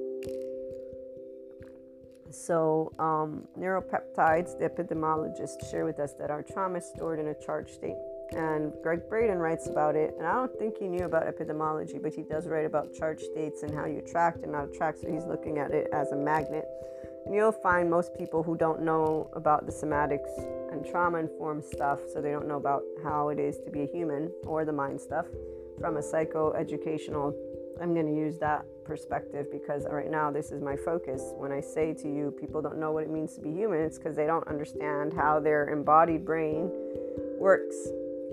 [2.31, 7.35] so, um, neuropeptides, the epidemiologists share with us that our trauma is stored in a
[7.35, 7.97] charged state.
[8.33, 10.14] And Gregg Braden writes about it.
[10.18, 13.62] And I don't think he knew about epidemiology, but he does write about charged states
[13.62, 15.01] and how you attract and not attract.
[15.01, 16.66] So he's looking at it as a magnet.
[17.24, 20.31] And you'll find most people who don't know about the somatics
[20.72, 23.87] and trauma informed stuff, so they don't know about how it is to be a
[23.87, 25.27] human or the mind stuff
[25.79, 27.35] from a psychoeducational
[27.81, 31.32] I'm going to use that perspective because right now this is my focus.
[31.37, 33.99] When I say to you, people don't know what it means to be human, it's
[33.99, 36.70] because they don't understand how their embodied brain
[37.39, 37.76] works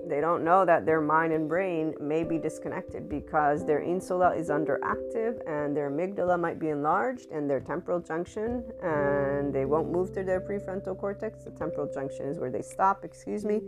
[0.08, 4.48] they don't know that their mind and brain may be disconnected because their insula is
[4.50, 10.12] underactive and their amygdala might be enlarged and their temporal junction and they won't move
[10.14, 11.44] to their prefrontal cortex.
[11.44, 13.60] The temporal junction is where they stop, excuse me.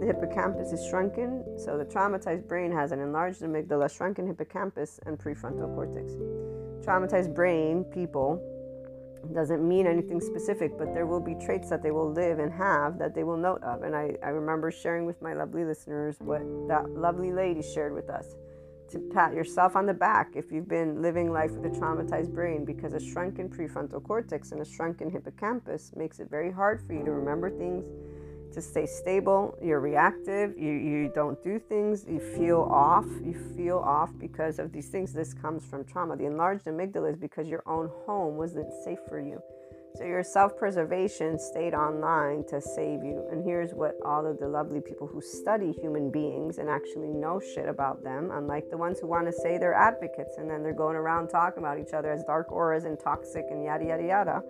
[0.00, 5.18] The hippocampus is shrunken, so the traumatized brain has an enlarged amygdala, shrunken hippocampus, and
[5.18, 6.12] prefrontal cortex.
[6.86, 8.42] Traumatized brain people
[9.32, 12.98] doesn't mean anything specific, but there will be traits that they will live and have
[12.98, 13.82] that they will note of.
[13.82, 18.10] And I, I remember sharing with my lovely listeners what that lovely lady shared with
[18.10, 18.34] us
[18.90, 22.64] to pat yourself on the back if you've been living life with a traumatized brain
[22.64, 27.04] because a shrunken prefrontal cortex and a shrunken hippocampus makes it very hard for you
[27.04, 27.84] to remember things
[28.54, 29.56] to stay stable.
[29.62, 30.56] You're reactive.
[30.58, 32.04] You, you don't do things.
[32.08, 33.06] You feel off.
[33.22, 35.12] You feel off because of these things.
[35.12, 36.16] This comes from trauma.
[36.16, 39.40] The enlarged amygdala is because your own home wasn't safe for you.
[39.96, 43.28] So your self preservation stayed online to save you.
[43.30, 47.40] And here's what all of the lovely people who study human beings and actually know
[47.54, 50.72] shit about them, unlike the ones who want to say they're advocates and then they're
[50.74, 54.42] going around talking about each other as dark auras and toxic and yada, yada, yada.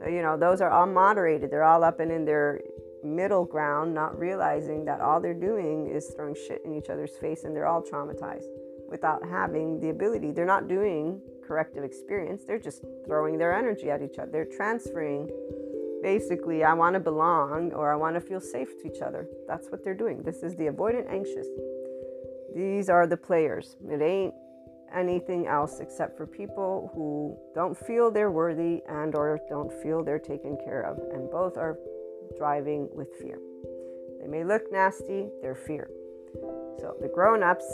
[0.00, 1.52] So, you know, those are all moderated.
[1.52, 2.60] They're all up and in their
[3.04, 7.44] middle ground, not realizing that all they're doing is throwing shit in each other's face
[7.44, 8.46] and they're all traumatized
[8.88, 10.32] without having the ability.
[10.32, 14.30] They're not doing corrective experience, they're just throwing their energy at each other.
[14.30, 15.28] They're transferring
[16.02, 19.28] basically, I want to belong or I want to feel safe to each other.
[19.46, 20.22] That's what they're doing.
[20.22, 21.46] This is the avoidant anxious.
[22.54, 23.76] These are the players.
[23.88, 24.34] It ain't
[24.94, 30.18] anything else except for people who don't feel they're worthy and or don't feel they're
[30.18, 31.78] taken care of and both are
[32.36, 33.38] driving with fear.
[34.20, 35.90] They may look nasty, they're fear.
[36.78, 37.66] So the grown ups,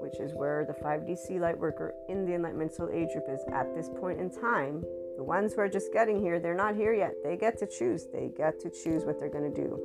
[0.00, 3.74] which is where the 5DC light worker in the Enlightenment Soul Age group is at
[3.74, 4.82] this point in time,
[5.16, 7.14] the ones who are just getting here, they're not here yet.
[7.22, 8.06] They get to choose.
[8.12, 9.78] They get to choose what they're going to do.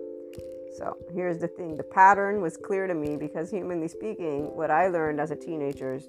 [0.77, 4.87] So here's the thing the pattern was clear to me because, humanly speaking, what I
[4.87, 5.99] learned as a teenager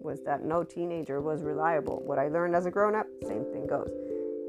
[0.00, 2.02] was that no teenager was reliable.
[2.04, 3.90] What I learned as a grown up, same thing goes.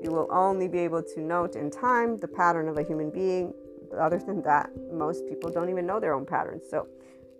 [0.02, 3.54] You will only be able to note in time the pattern of a human being.
[4.00, 6.64] Other than that, most people don't even know their own patterns.
[6.70, 6.88] So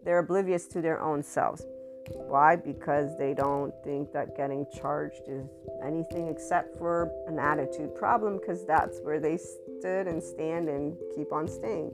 [0.04, 1.66] they're oblivious to their own selves.
[2.14, 2.56] Why?
[2.56, 5.48] Because they don't think that getting charged is
[5.84, 11.32] anything except for an attitude problem, because that's where they stood and stand and keep
[11.32, 11.92] on staying.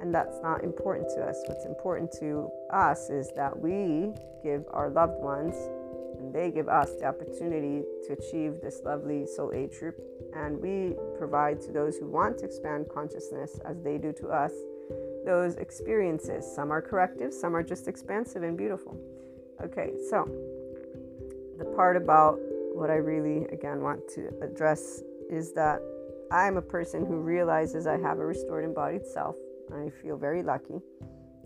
[0.00, 1.42] And that's not important to us.
[1.46, 4.12] What's important to us is that we
[4.42, 5.54] give our loved ones
[6.22, 10.00] and they give us the opportunity to achieve this lovely soul age group.
[10.34, 14.52] And we provide to those who want to expand consciousness, as they do to us,
[15.26, 16.44] those experiences.
[16.54, 18.96] Some are corrective, some are just expansive and beautiful.
[19.62, 20.28] Okay, so
[21.58, 22.38] the part about
[22.72, 25.80] what I really, again, want to address is that
[26.30, 29.36] I'm a person who realizes I have a restored embodied self.
[29.72, 30.80] I feel very lucky.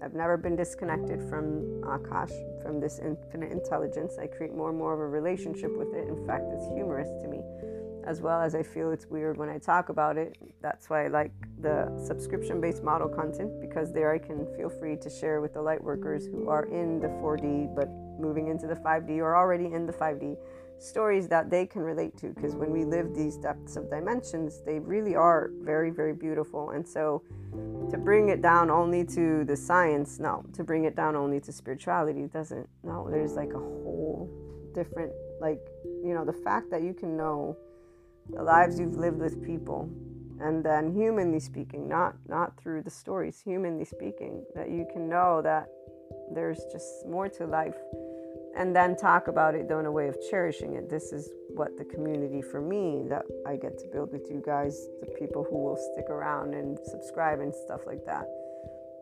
[0.03, 2.33] I've never been disconnected from Akash,
[2.63, 4.19] from this infinite intelligence.
[4.21, 6.07] I create more and more of a relationship with it.
[6.09, 7.41] In fact, it's humorous to me.
[8.07, 10.39] as well as I feel it's weird when I talk about it.
[10.63, 14.97] That's why I like the subscription based model content because there I can feel free
[14.97, 17.89] to share with the light workers who are in the 4D but
[18.19, 20.37] moving into the 5D or already in the 5D
[20.79, 24.79] stories that they can relate to because when we live these depths of dimensions they
[24.79, 26.71] really are very very beautiful.
[26.71, 27.23] And so
[27.91, 30.45] to bring it down only to the science no.
[30.53, 33.09] To bring it down only to spirituality doesn't no.
[33.11, 34.31] There's like a whole
[34.75, 35.61] different like
[36.05, 37.57] you know the fact that you can know
[38.35, 39.89] the lives you've lived with people
[40.41, 45.41] and then humanly speaking not not through the stories humanly speaking that you can know
[45.43, 45.69] that
[46.35, 47.77] there's just more to life
[48.57, 50.89] and then talk about it though in a way of cherishing it.
[50.89, 54.89] This is what the community for me that i get to build with you guys
[55.01, 58.27] the people who will stick around and subscribe and stuff like that.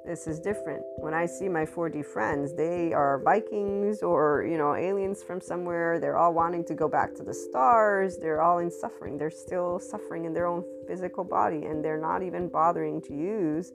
[0.07, 0.83] This is different.
[0.99, 5.99] When i see my 4d friends they are vikings or you know aliens from somewhere.
[5.99, 8.19] They're all wanting to go back to the stars.
[8.19, 9.19] They're all in suffering.
[9.19, 13.73] They're still suffering in their own physical body and they're not even bothering to use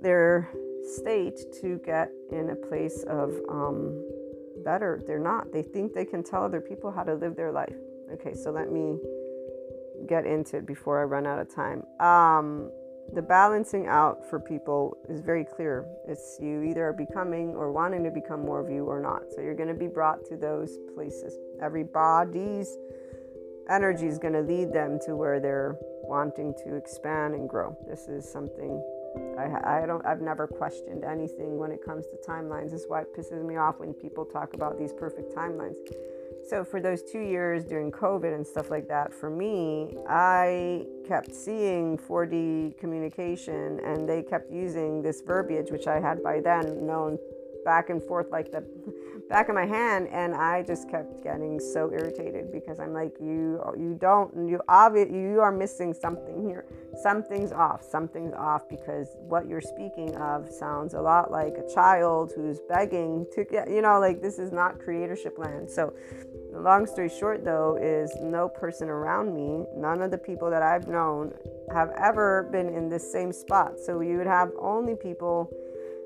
[0.00, 0.50] their
[0.96, 4.00] state to get in a place of um,
[4.64, 5.02] better.
[5.06, 5.52] They're not.
[5.52, 7.74] They think they can tell other people how to live their life.
[8.12, 8.98] Okay, so let me
[10.08, 11.82] get into it before I run out of time.
[12.00, 12.70] Um,
[13.12, 15.84] the balancing out for people is very clear.
[16.08, 19.22] It's you either are becoming or wanting to become more of you or not.
[19.34, 21.36] So you're going to be brought to those places.
[21.62, 22.76] Everybody's
[23.70, 27.76] energy is going to lead them to where they're wanting to expand and grow.
[27.88, 28.82] This is something
[29.38, 32.70] I, I don't I've never questioned anything when it comes to timelines.
[32.70, 35.76] This is why it pisses me off when people talk about these perfect timelines.
[36.48, 41.34] So for those two years during COVID and stuff like that, for me, I kept
[41.34, 47.18] seeing 4D communication and they kept using this verbiage, which I had by then known
[47.64, 48.62] back and forth like the
[49.28, 53.60] back of my hand and I just kept getting so irritated because I'm like you
[53.76, 56.66] you don't you obvious you are missing something here.
[57.02, 62.32] Something's off something's off because what you're speaking of sounds a lot like a child
[62.36, 65.70] who's begging to get you know like this is not creatorship land.
[65.70, 65.94] So
[66.52, 70.62] the long story short though is no person around me none of the people that
[70.62, 71.32] I've known
[71.72, 73.78] have ever been in this same spot.
[73.78, 75.50] So you would have only people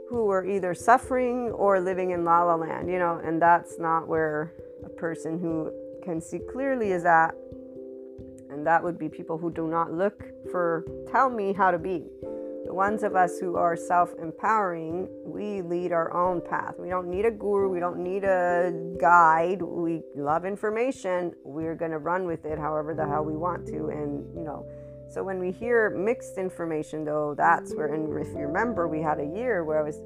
[0.08, 4.08] who are either suffering or living in la la land, you know, and that's not
[4.08, 4.54] where
[4.84, 5.70] a person who
[6.02, 7.34] can see clearly is at.
[8.50, 12.06] And that would be people who do not look for, tell me how to be.
[12.64, 16.74] The ones of us who are self empowering, we lead our own path.
[16.78, 19.62] We don't need a guru, we don't need a guide.
[19.62, 21.32] We love information.
[21.44, 23.88] We're going to run with it however the hell we want to.
[23.88, 24.66] And, you know,
[25.08, 29.18] so when we hear mixed information, though, that's where, and if you remember, we had
[29.20, 30.00] a year where I was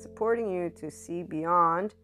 [0.00, 1.94] supporting you to see beyond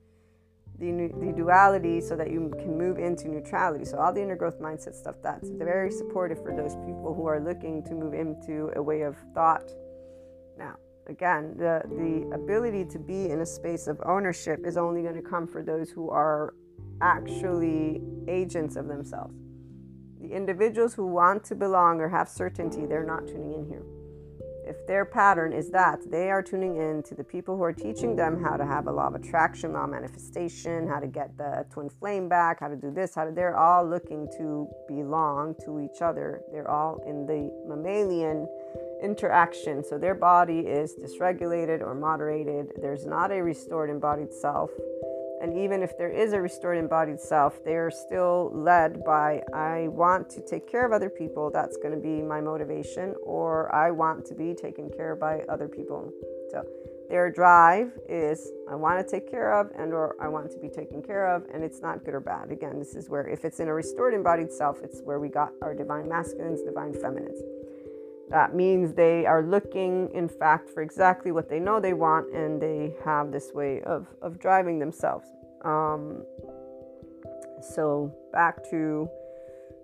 [0.78, 3.84] the, the duality so that you can move into neutrality.
[3.84, 7.38] So all the inner growth mindset stuff, that's very supportive for those people who are
[7.38, 9.70] looking to move into a way of thought.
[10.58, 10.76] Now,
[11.06, 15.22] again, the, the ability to be in a space of ownership is only going to
[15.22, 16.54] come for those who are
[17.00, 19.34] actually agents of themselves.
[20.20, 23.82] The individuals who want to belong or have certainty, they're not tuning in here.
[24.70, 28.14] If their pattern is that, they are tuning in to the people who are teaching
[28.14, 31.66] them how to have a law of attraction, law of manifestation, how to get the
[31.72, 35.80] twin flame back, how to do this, how to, they're all looking to belong to
[35.80, 36.42] each other.
[36.52, 38.46] They're all in the mammalian
[39.02, 39.82] interaction.
[39.82, 42.72] So their body is dysregulated or moderated.
[42.80, 44.70] There's not a restored embodied self.
[45.40, 49.88] And even if there is a restored embodied self, they are still led by, I
[49.88, 51.50] want to take care of other people.
[51.50, 53.14] That's going to be my motivation.
[53.22, 56.12] Or I want to be taken care of by other people.
[56.50, 56.64] So
[57.08, 60.68] their drive is, I want to take care of and or I want to be
[60.68, 61.44] taken care of.
[61.52, 62.50] And it's not good or bad.
[62.50, 65.52] Again, this is where, if it's in a restored embodied self, it's where we got
[65.62, 67.40] our divine masculines, divine feminines.
[68.30, 72.62] That means they are looking, in fact, for exactly what they know they want, and
[72.62, 75.26] they have this way of, of driving themselves.
[75.64, 76.22] Um,
[77.60, 79.08] so, back to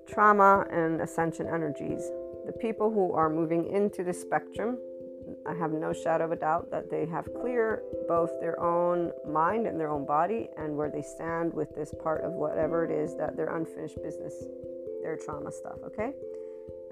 [0.09, 2.09] trauma and ascension energies.
[2.47, 4.79] The people who are moving into the spectrum,
[5.45, 9.67] I have no shadow of a doubt that they have clear both their own mind
[9.67, 13.17] and their own body and where they stand with this part of whatever it is
[13.17, 14.35] that their unfinished business,
[15.03, 16.13] their trauma stuff, okay?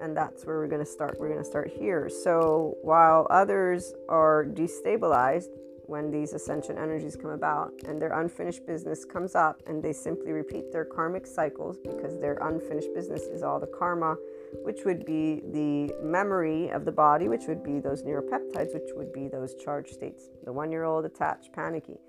[0.01, 1.19] And that's where we're going to start.
[1.19, 2.09] We're going to start here.
[2.09, 5.49] So while others are destabilized
[5.87, 10.31] when these ascension energies come about and their unfinished business comes up and they simply
[10.31, 14.15] repeat their karmic cycles because their unfinished business is all the karma,
[14.63, 19.13] which would be the memory of the body, which would be those neuropeptides, which would
[19.13, 20.29] be those charged states.
[20.43, 21.99] The one year old attached, panicky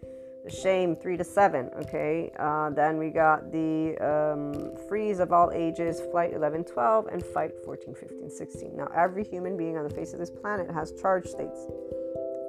[0.49, 2.31] shame 3 to 7 okay?
[2.39, 7.53] Uh, then we got the um, freeze of all ages flight 11 12 and fight
[7.65, 11.27] 14 15 16 now every human being on the face of this planet has charge
[11.27, 11.67] states.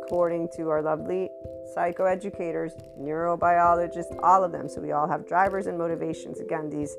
[0.03, 1.29] According to our lovely
[1.75, 4.69] psychoeducators neurobiologists all of them.
[4.69, 6.39] So we all have drivers and motivations.
[6.39, 6.95] Again these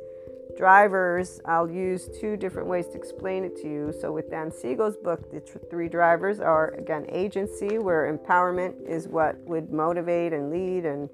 [0.58, 3.94] drivers i'll use two different ways to explain it to you.
[4.00, 9.06] So with dan siegel's book the tr- three drivers are again agency where empowerment is
[9.06, 11.08] what would motivate and lead and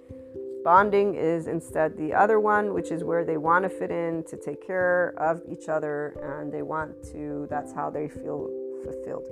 [0.64, 4.38] bonding is instead the other one which is where they want to fit in to
[4.38, 5.94] take care of each other
[6.40, 8.48] and they want to that's how they feel
[8.82, 9.28] fulfilled.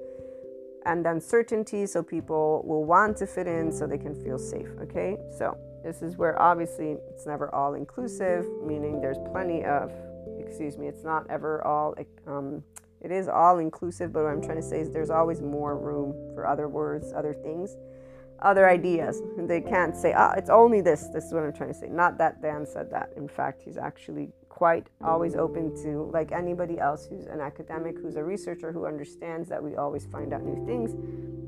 [0.85, 4.69] And then certainty so people will want to fit in so they can feel safe
[4.83, 5.17] okay?
[5.39, 9.93] So this is where obviously it's never all inclusive, meaning there's plenty of,
[10.39, 11.95] excuse me, it's not ever all,
[12.27, 12.63] um,
[13.01, 16.13] it is all inclusive, but what I'm trying to say is there's always more room
[16.35, 17.77] for other words, other things,
[18.41, 19.21] other ideas.
[19.39, 21.09] They can't say, ah, it's only this.
[21.09, 21.89] This is what I'm trying to say.
[21.89, 23.11] Not that Dan said that.
[23.17, 28.17] In fact, he's actually quite always open to, like anybody else who's an academic, who's
[28.17, 30.95] a researcher, who understands that we always find out new things,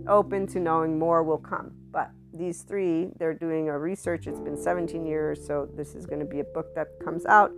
[0.09, 1.73] open to knowing more will come.
[1.93, 4.27] But these three, they're doing a research.
[4.27, 7.53] It's been 17 years, so this is going to be a book that comes out.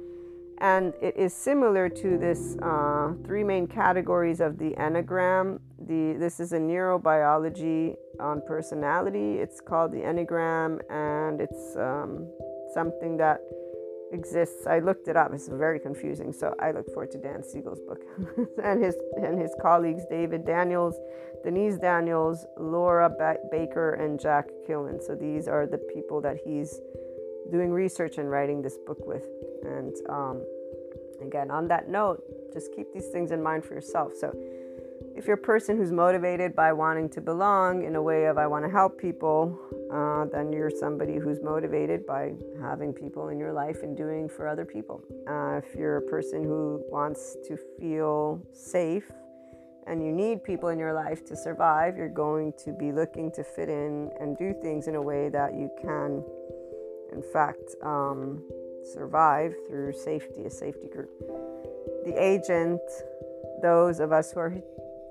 [0.58, 5.60] And it is similar to this uh, three main categories of the Enneagram.
[5.86, 9.34] The, this is a neurobiology on personality.
[9.34, 12.26] It's called the Enneagram, and it's um,
[12.72, 13.40] something that
[14.12, 14.66] exists.
[14.66, 15.32] I looked it up.
[15.34, 16.32] It's very confusing.
[16.32, 18.00] So I look forward to Dan Siegel's book
[18.64, 20.96] and his and his colleagues David Daniels,
[21.46, 25.00] Denise Daniels, Laura ba- Baker, and Jack Killen.
[25.00, 26.80] So these are the people that he's
[27.52, 29.28] doing research and writing this book with.
[29.62, 30.42] And um,
[31.22, 32.20] again, on that note,
[32.52, 34.10] just keep these things in mind for yourself.
[34.18, 34.36] So
[35.14, 38.48] if you're a person who's motivated by wanting to belong in a way of I
[38.48, 39.56] want to help people,
[39.92, 44.48] uh, then you're somebody who's motivated by having people in your life and doing for
[44.48, 45.00] other people.
[45.30, 49.12] Uh, if you're a person who wants to feel safe
[49.86, 53.44] and you need people in your life to survive, you're going to be looking to
[53.44, 56.24] fit in and do things in a way that you can,
[57.12, 58.42] in fact, um,
[58.84, 61.10] survive through safety, a safety group.
[62.04, 62.80] The agent,
[63.62, 64.56] those of us who are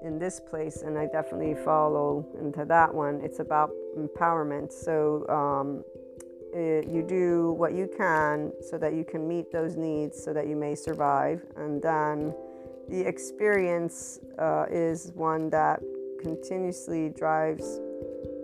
[0.04, 3.22] in this place, and I definitely follow into that one.
[3.24, 4.72] It's about empowerment.
[4.72, 5.84] So um,
[6.54, 10.48] it, you do what you can so that you can meet those needs so that
[10.48, 11.42] you may survive.
[11.58, 12.34] And then
[12.90, 15.82] the experience uh, is one that
[16.22, 17.80] continuously drives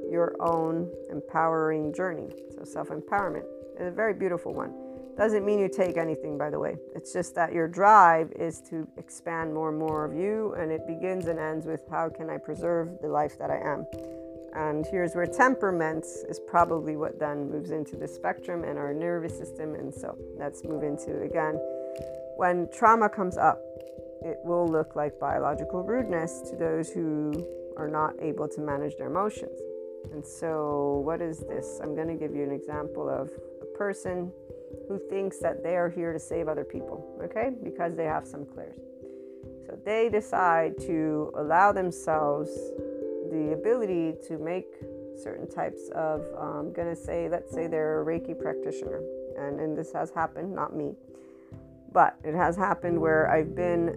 [0.10, 2.30] your own empowering journey.
[2.56, 3.46] So, self empowerment
[3.80, 4.74] is a very beautiful one.
[5.18, 6.78] Doesn't mean you take anything, by the way.
[6.96, 10.88] It's just that your drive is to expand more and more of you, and it
[10.88, 13.86] begins and ends with how can I preserve the life that I am.
[14.54, 19.38] And here's where temperament is probably what then moves into the spectrum and our nervous
[19.38, 19.76] system.
[19.76, 21.60] And so let's move into again
[22.42, 23.62] when trauma comes up,
[24.24, 27.46] it will look like biological rudeness to those who
[27.78, 29.60] are not able to manage their emotions.
[30.12, 31.80] And so, what is this?
[31.82, 33.30] I'm going to give you an example of
[33.62, 34.32] a person
[34.88, 37.52] who thinks that they are here to save other people, okay?
[37.64, 38.80] Because they have some clairs.
[39.66, 42.50] So they decide to allow themselves
[43.32, 44.68] the ability to make
[45.22, 49.02] certain types of, I'm um, going to say, let's say they're a Reiki practitioner.
[49.38, 50.94] And, and this has happened, not me,
[51.94, 53.96] but it has happened where I've been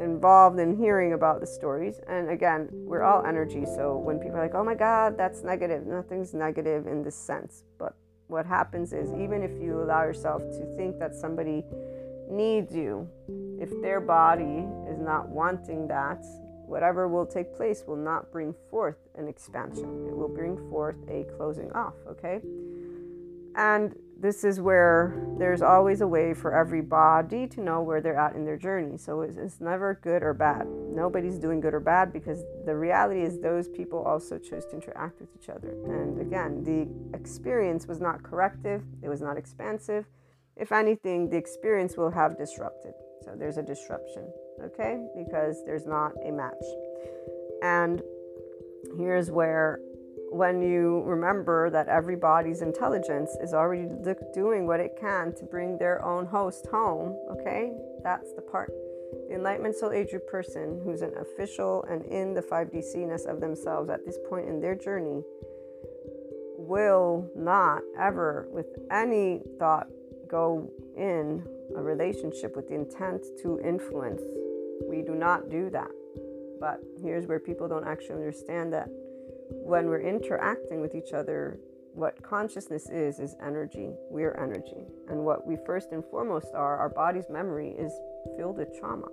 [0.00, 2.00] involved in hearing about the stories.
[2.08, 3.64] And again, we're all energy.
[3.64, 7.64] So when people are like, oh my God, that's negative, nothing's negative in this sense.
[7.78, 7.94] But
[8.28, 11.64] what happens is even if you allow yourself to think that somebody
[12.30, 13.08] needs you,
[13.60, 16.24] if their body is not wanting that,
[16.66, 20.06] whatever will take place will not bring forth an expansion.
[20.06, 22.40] It will bring forth a closing off, okay?
[23.56, 28.34] And this is where there's always a way for everybody to know where they're at
[28.34, 28.96] in their journey.
[28.96, 30.66] So it's, it's, never good or bad.
[30.66, 35.20] Nobody's doing good or bad because the reality is those people also chose to interact
[35.20, 35.70] with each other.
[35.86, 40.06] And again, the experience was not corrective, it was not expansive.
[40.56, 42.94] If anything, the experience will have disrupted.
[43.24, 44.28] So there's a disruption,
[44.64, 44.98] okay?
[45.16, 46.64] Because there's not a match.
[47.62, 48.02] And
[48.96, 49.78] here's where
[50.30, 53.88] when you remember that everybody's intelligence is already
[54.34, 57.72] doing what it can to bring their own host home, okay?
[58.02, 58.72] That's the part.
[59.28, 63.40] The Enlightenment Soul Age group person who's an official and in the 5D ness of
[63.40, 65.22] themselves at this point in their journey
[66.58, 69.86] will not ever, with any thought,
[70.28, 71.42] go in
[71.74, 74.20] a relationship with the intent to influence.
[74.88, 75.90] We do not do that.
[76.60, 78.88] But here's where people don't actually understand that
[79.50, 81.58] when we're interacting with each other,
[81.94, 83.90] what consciousness is, is energy.
[84.10, 84.86] We are energy.
[85.08, 87.92] And what we first and foremost are, our body's memory is
[88.36, 89.08] filled with trauma.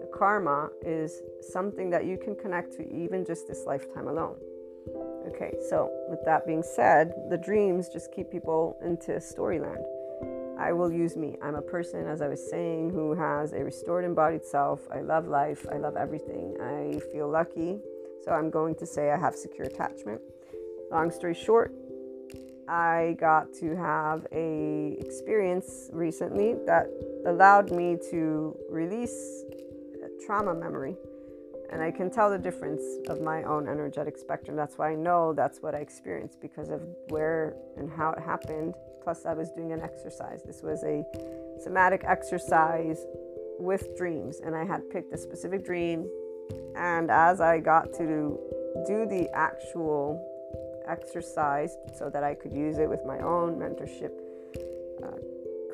[0.00, 4.36] The karma is something that you can connect to even just this lifetime alone.
[5.28, 9.84] Okay, so with that being said, the dreams just keep people into storyland.
[10.58, 11.36] I will use me.
[11.40, 14.80] I'm a person, as I was saying, who has a restored embodied self.
[14.90, 15.64] I love life.
[15.70, 16.56] I love everything.
[16.60, 17.78] I feel lucky.
[18.24, 20.20] So I'm going to say I have secure attachment.
[20.90, 21.72] Long story short,
[22.68, 26.86] I got to have a experience recently that
[27.26, 29.44] allowed me to release
[30.26, 30.96] trauma memory
[31.70, 34.56] and I can tell the difference of my own energetic spectrum.
[34.56, 38.74] That's why I know that's what I experienced because of where and how it happened.
[39.02, 40.42] Plus, I was doing an exercise.
[40.42, 41.04] This was a
[41.62, 42.98] somatic exercise
[43.58, 46.08] with dreams, and I had picked a specific dream.
[46.76, 48.38] And as I got to
[48.86, 50.24] do the actual
[50.88, 54.12] exercise so that I could use it with my own mentorship
[55.02, 55.18] uh,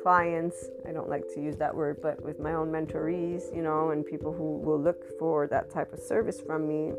[0.03, 0.57] clients.
[0.87, 4.05] I don't like to use that word, but with my own mentorees, you know, and
[4.05, 6.91] people who will look for that type of service from me.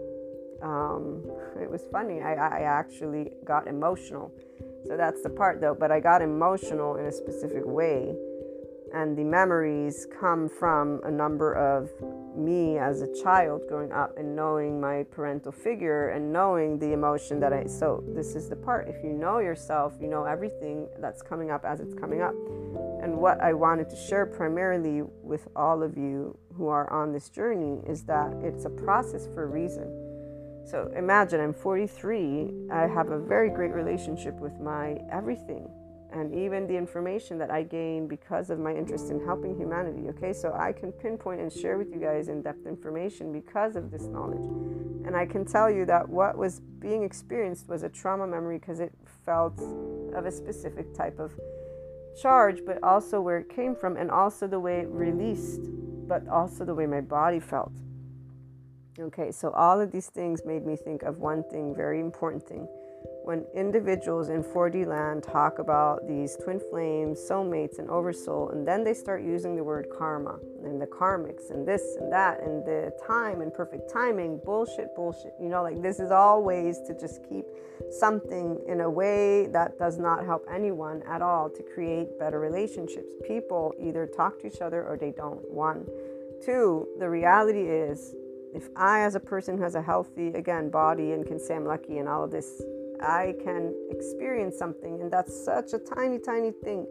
[0.62, 1.22] Um,
[1.60, 2.22] it was funny.
[2.22, 4.32] I, I actually got emotional.
[4.86, 8.14] So that's the part though, but I got emotional in a specific way
[8.94, 11.90] and the memories come from a number of
[12.36, 17.40] me as a child growing up and knowing my parental figure and knowing the emotion
[17.40, 18.88] that I so this is the part.
[18.88, 22.34] If you know yourself you know everything that's coming up as it's coming up.
[23.02, 27.28] And what I wanted to share primarily with all of you who are on this
[27.28, 29.84] journey is that it's a process for a reason.
[30.66, 35.68] So imagine I'm 43 I have a very great relationship with my everything
[36.16, 40.08] and even the information that I gain because of my interest in helping humanity.
[40.08, 43.90] Okay, so I can pinpoint and share with you guys in depth information because of
[43.90, 44.46] this knowledge.
[45.06, 48.80] And I can tell you that what was being experienced was a trauma memory because
[48.80, 48.92] it
[49.26, 49.60] felt
[50.14, 51.38] of a specific type of
[52.20, 55.60] charge, but also where it came from, and also the way it released,
[56.08, 57.72] but also the way my body felt.
[58.98, 62.66] Okay, so all of these things made me think of one thing, very important thing
[63.26, 68.84] when individuals in 4D land talk about these twin flames, soulmates, and oversoul, and then
[68.84, 72.92] they start using the word karma and the karmics and this and that and the
[73.04, 75.34] time and perfect timing, bullshit, bullshit.
[75.40, 77.46] You know, like this is all ways to just keep
[77.90, 83.10] something in a way that does not help anyone at all to create better relationships.
[83.26, 85.42] People either talk to each other or they don't.
[85.50, 85.84] One.
[86.44, 88.14] Two, the reality is
[88.54, 91.98] if I, as a person has a healthy, again, body and can say I'm lucky
[91.98, 92.62] and all of this
[93.00, 96.86] I can experience something, and that's such a tiny, tiny thing.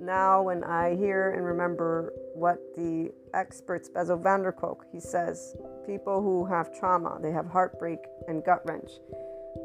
[0.00, 5.56] Now, when I hear and remember what the experts, der Kolk, he says,
[5.86, 8.90] people who have trauma, they have heartbreak and gut wrench.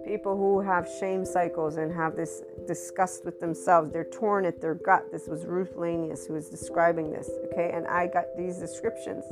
[0.06, 4.76] People who have shame cycles and have this disgust with themselves, they're torn at their
[4.76, 5.12] gut.
[5.12, 7.72] This was Ruth Lanius who was describing this, okay?
[7.74, 9.26] And I got these descriptions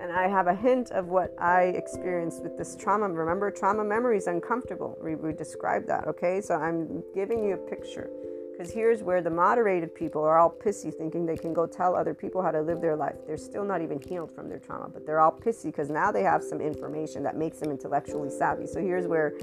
[0.00, 3.08] and I have a hint of what I experienced with this trauma.
[3.08, 4.96] Remember, trauma memory is uncomfortable.
[5.02, 6.40] We, we described that, okay?
[6.40, 8.10] So I'm giving you a picture.
[8.52, 12.14] Because here's where the moderated people are all pissy, thinking they can go tell other
[12.14, 13.16] people how to live their life.
[13.26, 16.22] They're still not even healed from their trauma, but they're all pissy because now they
[16.22, 18.66] have some information that makes them intellectually savvy.
[18.66, 19.34] So here's where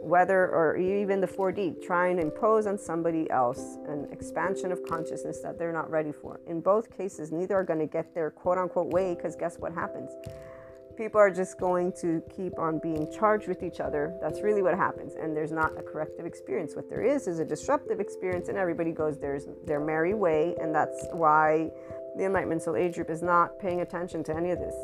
[0.00, 5.40] whether or even the 4D, try and impose on somebody else an expansion of consciousness
[5.40, 6.40] that they're not ready for.
[6.46, 9.72] In both cases, neither are going to get their quote unquote way because guess what
[9.72, 10.10] happens?
[10.96, 14.16] People are just going to keep on being charged with each other.
[14.22, 15.14] That's really what happens.
[15.14, 16.74] And there's not a corrective experience.
[16.74, 20.54] What there is is a disruptive experience, and everybody goes their, their merry way.
[20.58, 21.70] And that's why
[22.16, 24.74] the Enlightenment Soul Age group is not paying attention to any of this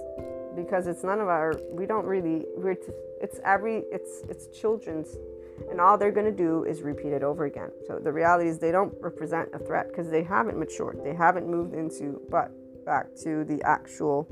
[0.55, 5.17] because it's none of our we don't really we're t- it's every it's it's children's
[5.71, 7.71] and all they're going to do is repeat it over again.
[7.87, 11.01] So the reality is they don't represent a threat because they haven't matured.
[11.05, 12.51] They haven't moved into but
[12.85, 14.29] back to the actual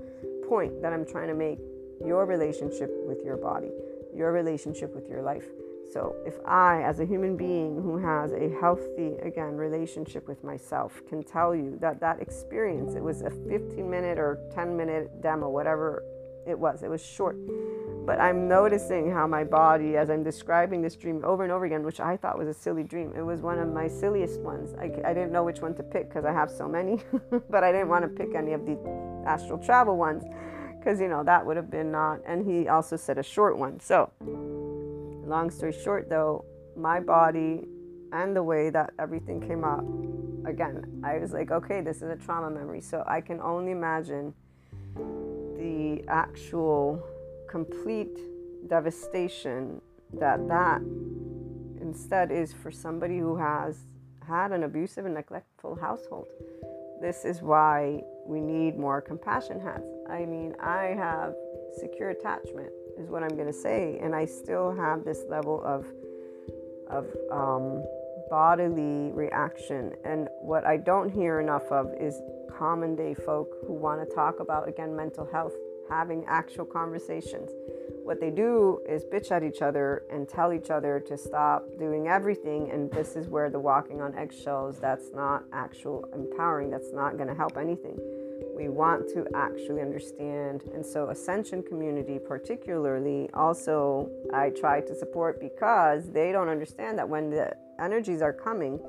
[0.49, 1.59] point that i'm trying to make
[2.05, 3.71] your relationship with your body
[4.15, 5.47] your relationship with your life.
[5.93, 11.03] So if i as a human being who has a healthy again relationship with myself
[11.09, 15.49] can tell you that that experience it was a 15 minute or 10 minute demo
[15.49, 16.03] whatever
[16.51, 16.83] it was.
[16.83, 17.37] It was short.
[18.07, 21.85] But I'm noticing how my body, as I'm describing this dream over and over again,
[21.85, 24.75] which I thought was a silly dream, it was one of my silliest ones.
[24.75, 27.01] I, I didn't know which one to pick because I have so many,
[27.51, 28.77] but I didn't want to pick any of the
[29.27, 30.25] astral travel ones
[30.79, 32.21] because, you know, that would have been not.
[32.27, 33.79] And he also said a short one.
[33.81, 36.45] So, long story short, though,
[36.77, 37.69] my body
[38.13, 39.85] and the way that everything came up,
[40.47, 42.81] again, I was like, okay, this is a trauma memory.
[42.81, 44.35] So I can only imagine
[45.61, 47.07] the actual
[47.49, 48.19] complete
[48.67, 49.81] devastation
[50.15, 50.81] that that
[51.81, 53.77] instead is for somebody who has
[54.27, 56.29] had an abusive and neglectful household.
[57.03, 59.93] This is why we need more compassion hats.
[60.09, 61.35] I mean, I have
[61.79, 65.87] secure attachment, is what I'm going to say, and I still have this level of
[66.89, 67.85] of um,
[68.31, 69.93] bodily reaction.
[70.05, 72.21] And what I don't hear enough of is
[72.61, 75.55] common day folk who want to talk about again mental health,
[75.89, 77.51] having actual conversations
[78.11, 82.09] what they do is bitch at each other and tell each other to stop doing
[82.09, 82.69] everything.
[82.73, 87.29] And this is where the walking on eggshells, that's not actual empowering, that's not going
[87.29, 87.97] to help anything.
[88.57, 90.65] We want to actually understand.
[90.75, 97.09] And so, Ascension community, particularly, also I try to support because they don't understand that
[97.09, 98.81] when the energies are coming,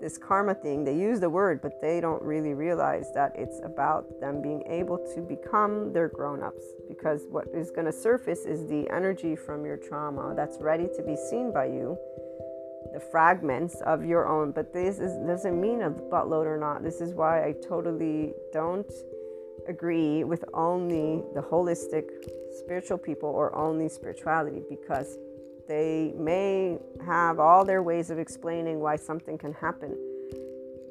[0.00, 4.20] this karma thing, they use the word, but they don't really realize that it's about
[4.20, 6.64] them being able to become their grown ups.
[6.88, 11.02] Because what is going to surface is the energy from your trauma that's ready to
[11.02, 11.98] be seen by you,
[12.92, 14.52] the fragments of your own.
[14.52, 16.82] But this is, doesn't mean a buttload or not.
[16.82, 18.90] This is why I totally don't
[19.68, 22.08] agree with only the holistic
[22.58, 25.18] spiritual people or only spirituality because
[25.70, 29.96] they may have all their ways of explaining why something can happen.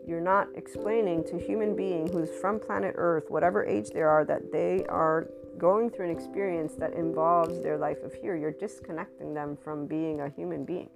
[0.08, 4.54] You're not explaining to human being who's from planet Earth, whatever age they are, that
[4.54, 5.28] they are
[5.58, 8.38] going through an experience that involves their life of here.
[8.38, 10.90] You're disconnecting them from being a human being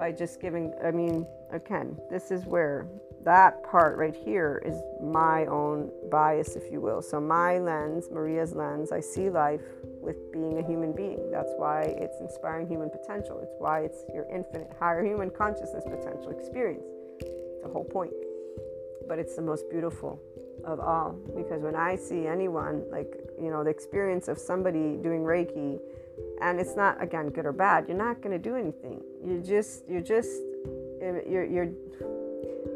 [0.00, 0.74] by just giving.
[0.84, 2.88] I mean, again, this is where
[3.22, 7.02] that part right here is my own bias, if you will.
[7.02, 9.62] So, my lens, Maria's lens, I see life
[10.06, 11.30] with being a human being.
[11.30, 13.40] That's why it's inspiring human potential.
[13.42, 16.86] It's why it's your infinite higher human consciousness potential experience.
[17.20, 18.12] It's the whole point.
[19.08, 20.20] But it's the most beautiful
[20.64, 25.22] of all because when I see anyone, like, you know, the experience of somebody doing
[25.22, 25.78] Reiki,
[26.40, 29.02] and it's not, again, good or bad, you're not going to do anything.
[29.24, 30.30] You're just, you're just,
[31.00, 31.68] you're, you're,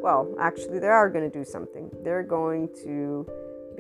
[0.02, 1.90] well, actually, they are going to do something.
[2.02, 3.26] They're going to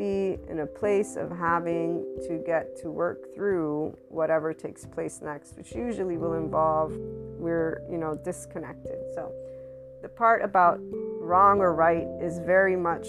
[0.00, 5.58] be in a place of having to get to work through whatever takes place next,
[5.58, 6.96] which usually will involve
[7.38, 8.98] we're, you know, disconnected.
[9.14, 9.30] So
[10.00, 10.78] the part about
[11.20, 13.08] wrong or right is very much,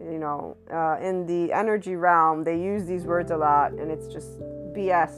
[0.00, 4.08] you know, uh, in the energy realm, they use these words a lot and it's
[4.08, 4.40] just
[4.72, 5.12] BS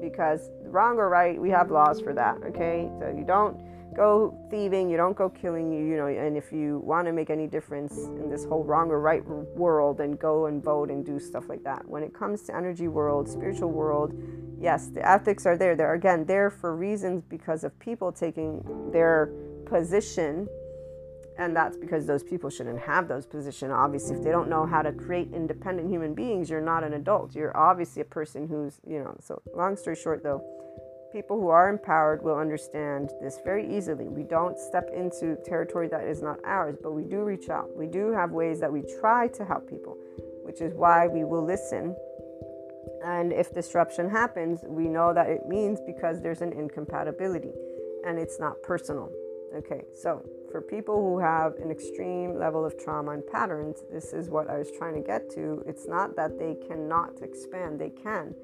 [0.00, 2.90] because wrong or right, we have laws for that, okay?
[2.98, 3.60] So you don't
[3.96, 7.30] go thieving, you don't go killing you, you know, and if you want to make
[7.30, 11.18] any difference in this whole wrong or right world, then go and vote and do
[11.18, 11.86] stuff like that.
[11.88, 14.12] When it comes to energy world, spiritual world,
[14.60, 15.74] yes, the ethics are there.
[15.74, 19.32] They're again there for reasons because of people taking their
[19.64, 20.46] position
[21.38, 24.80] and that's because those people shouldn't have those positions obviously if they don't know how
[24.80, 28.98] to create independent human beings you're not an adult you're obviously a person who's you
[28.98, 30.42] know so long story short though
[31.16, 34.06] people who are empowered will understand this very easily.
[34.06, 37.74] We don't step into territory that is not ours, but we do reach out.
[37.74, 39.96] We do have ways that we try to help people,
[40.42, 41.96] which is why we will listen.
[43.02, 47.52] And if disruption happens, we know that it means because there's an incompatibility
[48.04, 49.10] and it's not personal.
[49.56, 54.28] Okay, so for people who have an extreme level of trauma and patterns, this is
[54.28, 55.64] what I was trying to get to.
[55.66, 58.34] It's not that they cannot expand, they can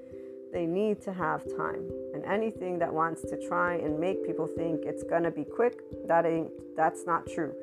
[0.53, 1.88] they need to have time.
[2.14, 5.80] And anything that wants to try and make people think it's going to be quick,
[6.07, 7.55] that ain't that's not true.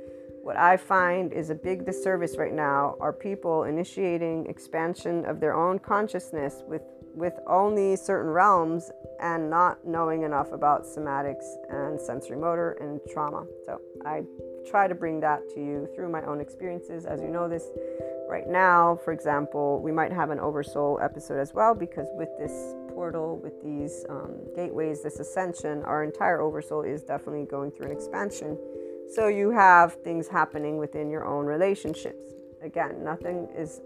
[0.41, 5.53] What I find is a big disservice right now are people initiating expansion of their
[5.53, 6.81] own consciousness with
[7.13, 13.45] with only certain realms and not knowing enough about somatics and sensory motor and trauma.
[13.65, 14.23] So I
[14.69, 17.05] try to bring that to you through my own experiences.
[17.05, 17.65] As you know, this
[18.29, 22.51] right now, for example, we might have an oversoul episode as well because with this
[22.99, 27.93] portal, with these um, gateways, this ascension, our entire oversoul is definitely going through an
[27.93, 28.57] expansion.
[29.15, 32.33] So you have things happening within your own relationships.
[32.61, 33.79] Again, nothing is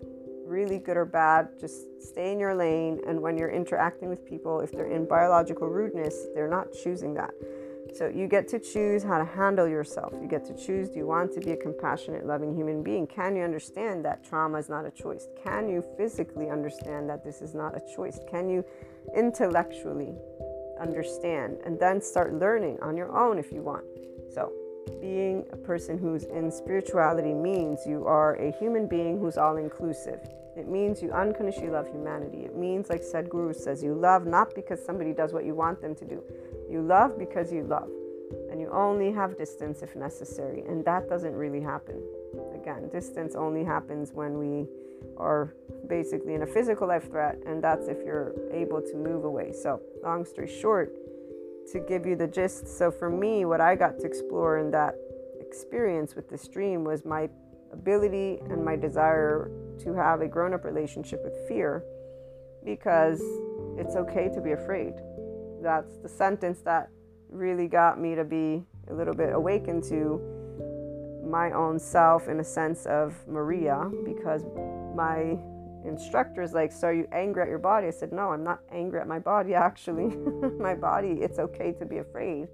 [0.47, 1.49] really good or bad.
[1.59, 3.01] Just stay in your lane.
[3.07, 7.35] And when you're interacting with people, if they're in biological rudeness, they're not choosing that.
[7.93, 10.11] So you get to choose how to handle yourself.
[10.19, 13.05] You get to choose do you want to be a compassionate, loving human being?
[13.05, 15.27] Can you understand that trauma is not a choice?
[15.43, 18.19] Can you physically understand that this is not a choice?
[18.27, 18.65] Can you
[19.15, 20.13] intellectually
[20.79, 23.85] understand and then start learning on your own if you want?
[24.33, 24.51] So,
[24.99, 30.19] being a person who's in spirituality means you are a human being who's all inclusive.
[30.55, 32.45] It means you unconditionally love humanity.
[32.45, 35.95] It means, like Sadhguru says, you love not because somebody does what you want them
[35.95, 36.21] to do.
[36.69, 37.89] You love because you love.
[38.51, 40.63] And you only have distance if necessary.
[40.67, 42.01] And that doesn't really happen.
[42.53, 44.67] Again, distance only happens when we
[45.17, 45.53] are
[45.87, 47.37] basically in a physical life threat.
[47.45, 49.53] And that's if you're able to move away.
[49.53, 50.93] So, long story short,
[51.71, 54.95] to give you the gist, so for me, what I got to explore in that
[55.39, 57.29] experience with this dream was my
[57.71, 59.49] ability and my desire
[59.79, 61.83] to have a grown up relationship with fear
[62.63, 63.21] because
[63.77, 64.93] it's okay to be afraid.
[65.61, 66.89] That's the sentence that
[67.29, 70.21] really got me to be a little bit awakened to
[71.25, 74.43] my own self in a sense of Maria because
[74.95, 75.37] my
[75.85, 77.87] instructor is like, So are you angry at your body?
[77.87, 80.15] I said, No, I'm not angry at my body, actually.
[80.59, 82.47] my body, it's okay to be afraid.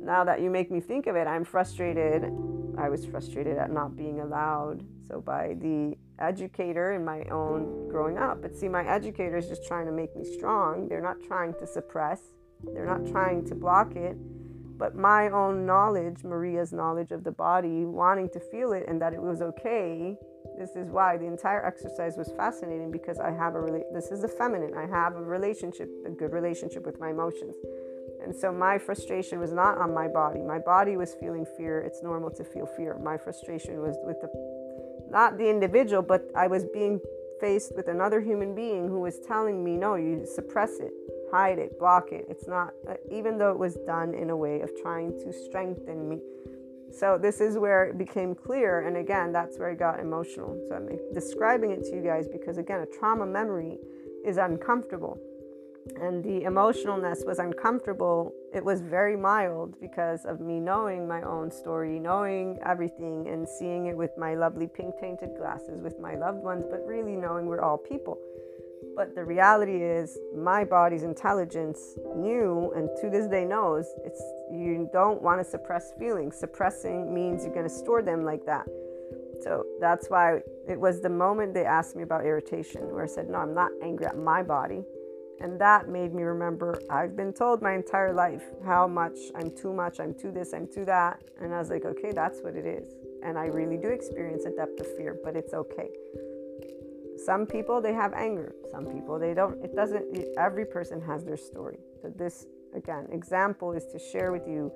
[0.00, 2.24] Now that you make me think of it, I'm frustrated.
[2.76, 4.84] I was frustrated at not being allowed.
[5.06, 8.40] So, by the educator in my own growing up.
[8.40, 10.88] But see, my educator is just trying to make me strong.
[10.88, 12.20] They're not trying to suppress,
[12.72, 14.16] they're not trying to block it.
[14.78, 19.12] But my own knowledge, Maria's knowledge of the body, wanting to feel it and that
[19.12, 20.16] it was okay.
[20.58, 24.24] This is why the entire exercise was fascinating because I have a really, this is
[24.24, 24.74] a feminine.
[24.74, 27.54] I have a relationship, a good relationship with my emotions.
[28.22, 30.40] And so my frustration was not on my body.
[30.40, 31.80] My body was feeling fear.
[31.80, 32.96] It's normal to feel fear.
[33.02, 34.28] My frustration was with the
[35.10, 37.00] not the individual, but I was being
[37.38, 40.92] faced with another human being who was telling me, no, you suppress it,
[41.30, 42.24] hide it, block it.
[42.28, 46.08] It's not, uh, even though it was done in a way of trying to strengthen
[46.08, 46.20] me.
[46.92, 48.86] So, this is where it became clear.
[48.86, 50.60] And again, that's where I got emotional.
[50.68, 53.78] So, I'm describing it to you guys because, again, a trauma memory
[54.24, 55.18] is uncomfortable
[55.96, 58.32] and the emotionalness was uncomfortable.
[58.54, 63.86] It was very mild because of me knowing my own story, knowing everything, and seeing
[63.86, 67.62] it with my lovely pink tainted glasses with my loved ones, but really knowing we're
[67.62, 68.18] all people.
[68.94, 71.80] But the reality is, my body's intelligence
[72.14, 74.20] knew, and to this day knows, it's
[74.50, 76.36] you don't want to suppress feelings.
[76.36, 78.66] Suppressing means you're going to store them like that.
[79.42, 83.28] So that's why it was the moment they asked me about irritation, where I said,
[83.28, 84.84] No, I'm not angry at my body.
[85.42, 89.72] And that made me remember I've been told my entire life how much I'm too
[89.72, 91.20] much, I'm too this, I'm too that.
[91.40, 92.94] And I was like, okay, that's what it is.
[93.24, 95.90] And I really do experience a depth of fear, but it's okay.
[97.24, 98.54] Some people, they have anger.
[98.70, 99.62] Some people, they don't.
[99.62, 100.04] It doesn't,
[100.38, 101.78] every person has their story.
[102.00, 104.72] So, this, again, example is to share with you.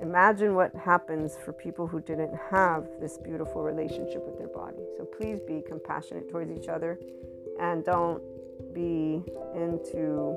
[0.00, 4.82] Imagine what happens for people who didn't have this beautiful relationship with their body.
[4.96, 6.98] So, please be compassionate towards each other
[7.60, 8.22] and don't
[8.72, 9.22] be
[9.54, 10.36] into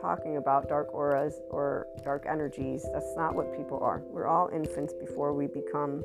[0.00, 2.84] talking about dark auras or dark energies.
[2.92, 4.02] That's not what people are.
[4.10, 6.04] We're all infants before we become,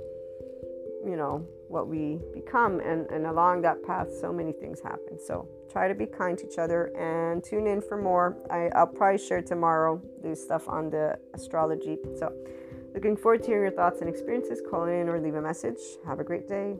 [1.07, 2.79] you know, what we become.
[2.79, 5.19] And, and along that path, so many things happen.
[5.19, 8.37] So try to be kind to each other and tune in for more.
[8.49, 11.97] I, I'll probably share tomorrow, do stuff on the astrology.
[12.17, 12.33] So
[12.93, 14.61] looking forward to hearing your thoughts and experiences.
[14.69, 15.79] Call in or leave a message.
[16.05, 16.75] Have a great day.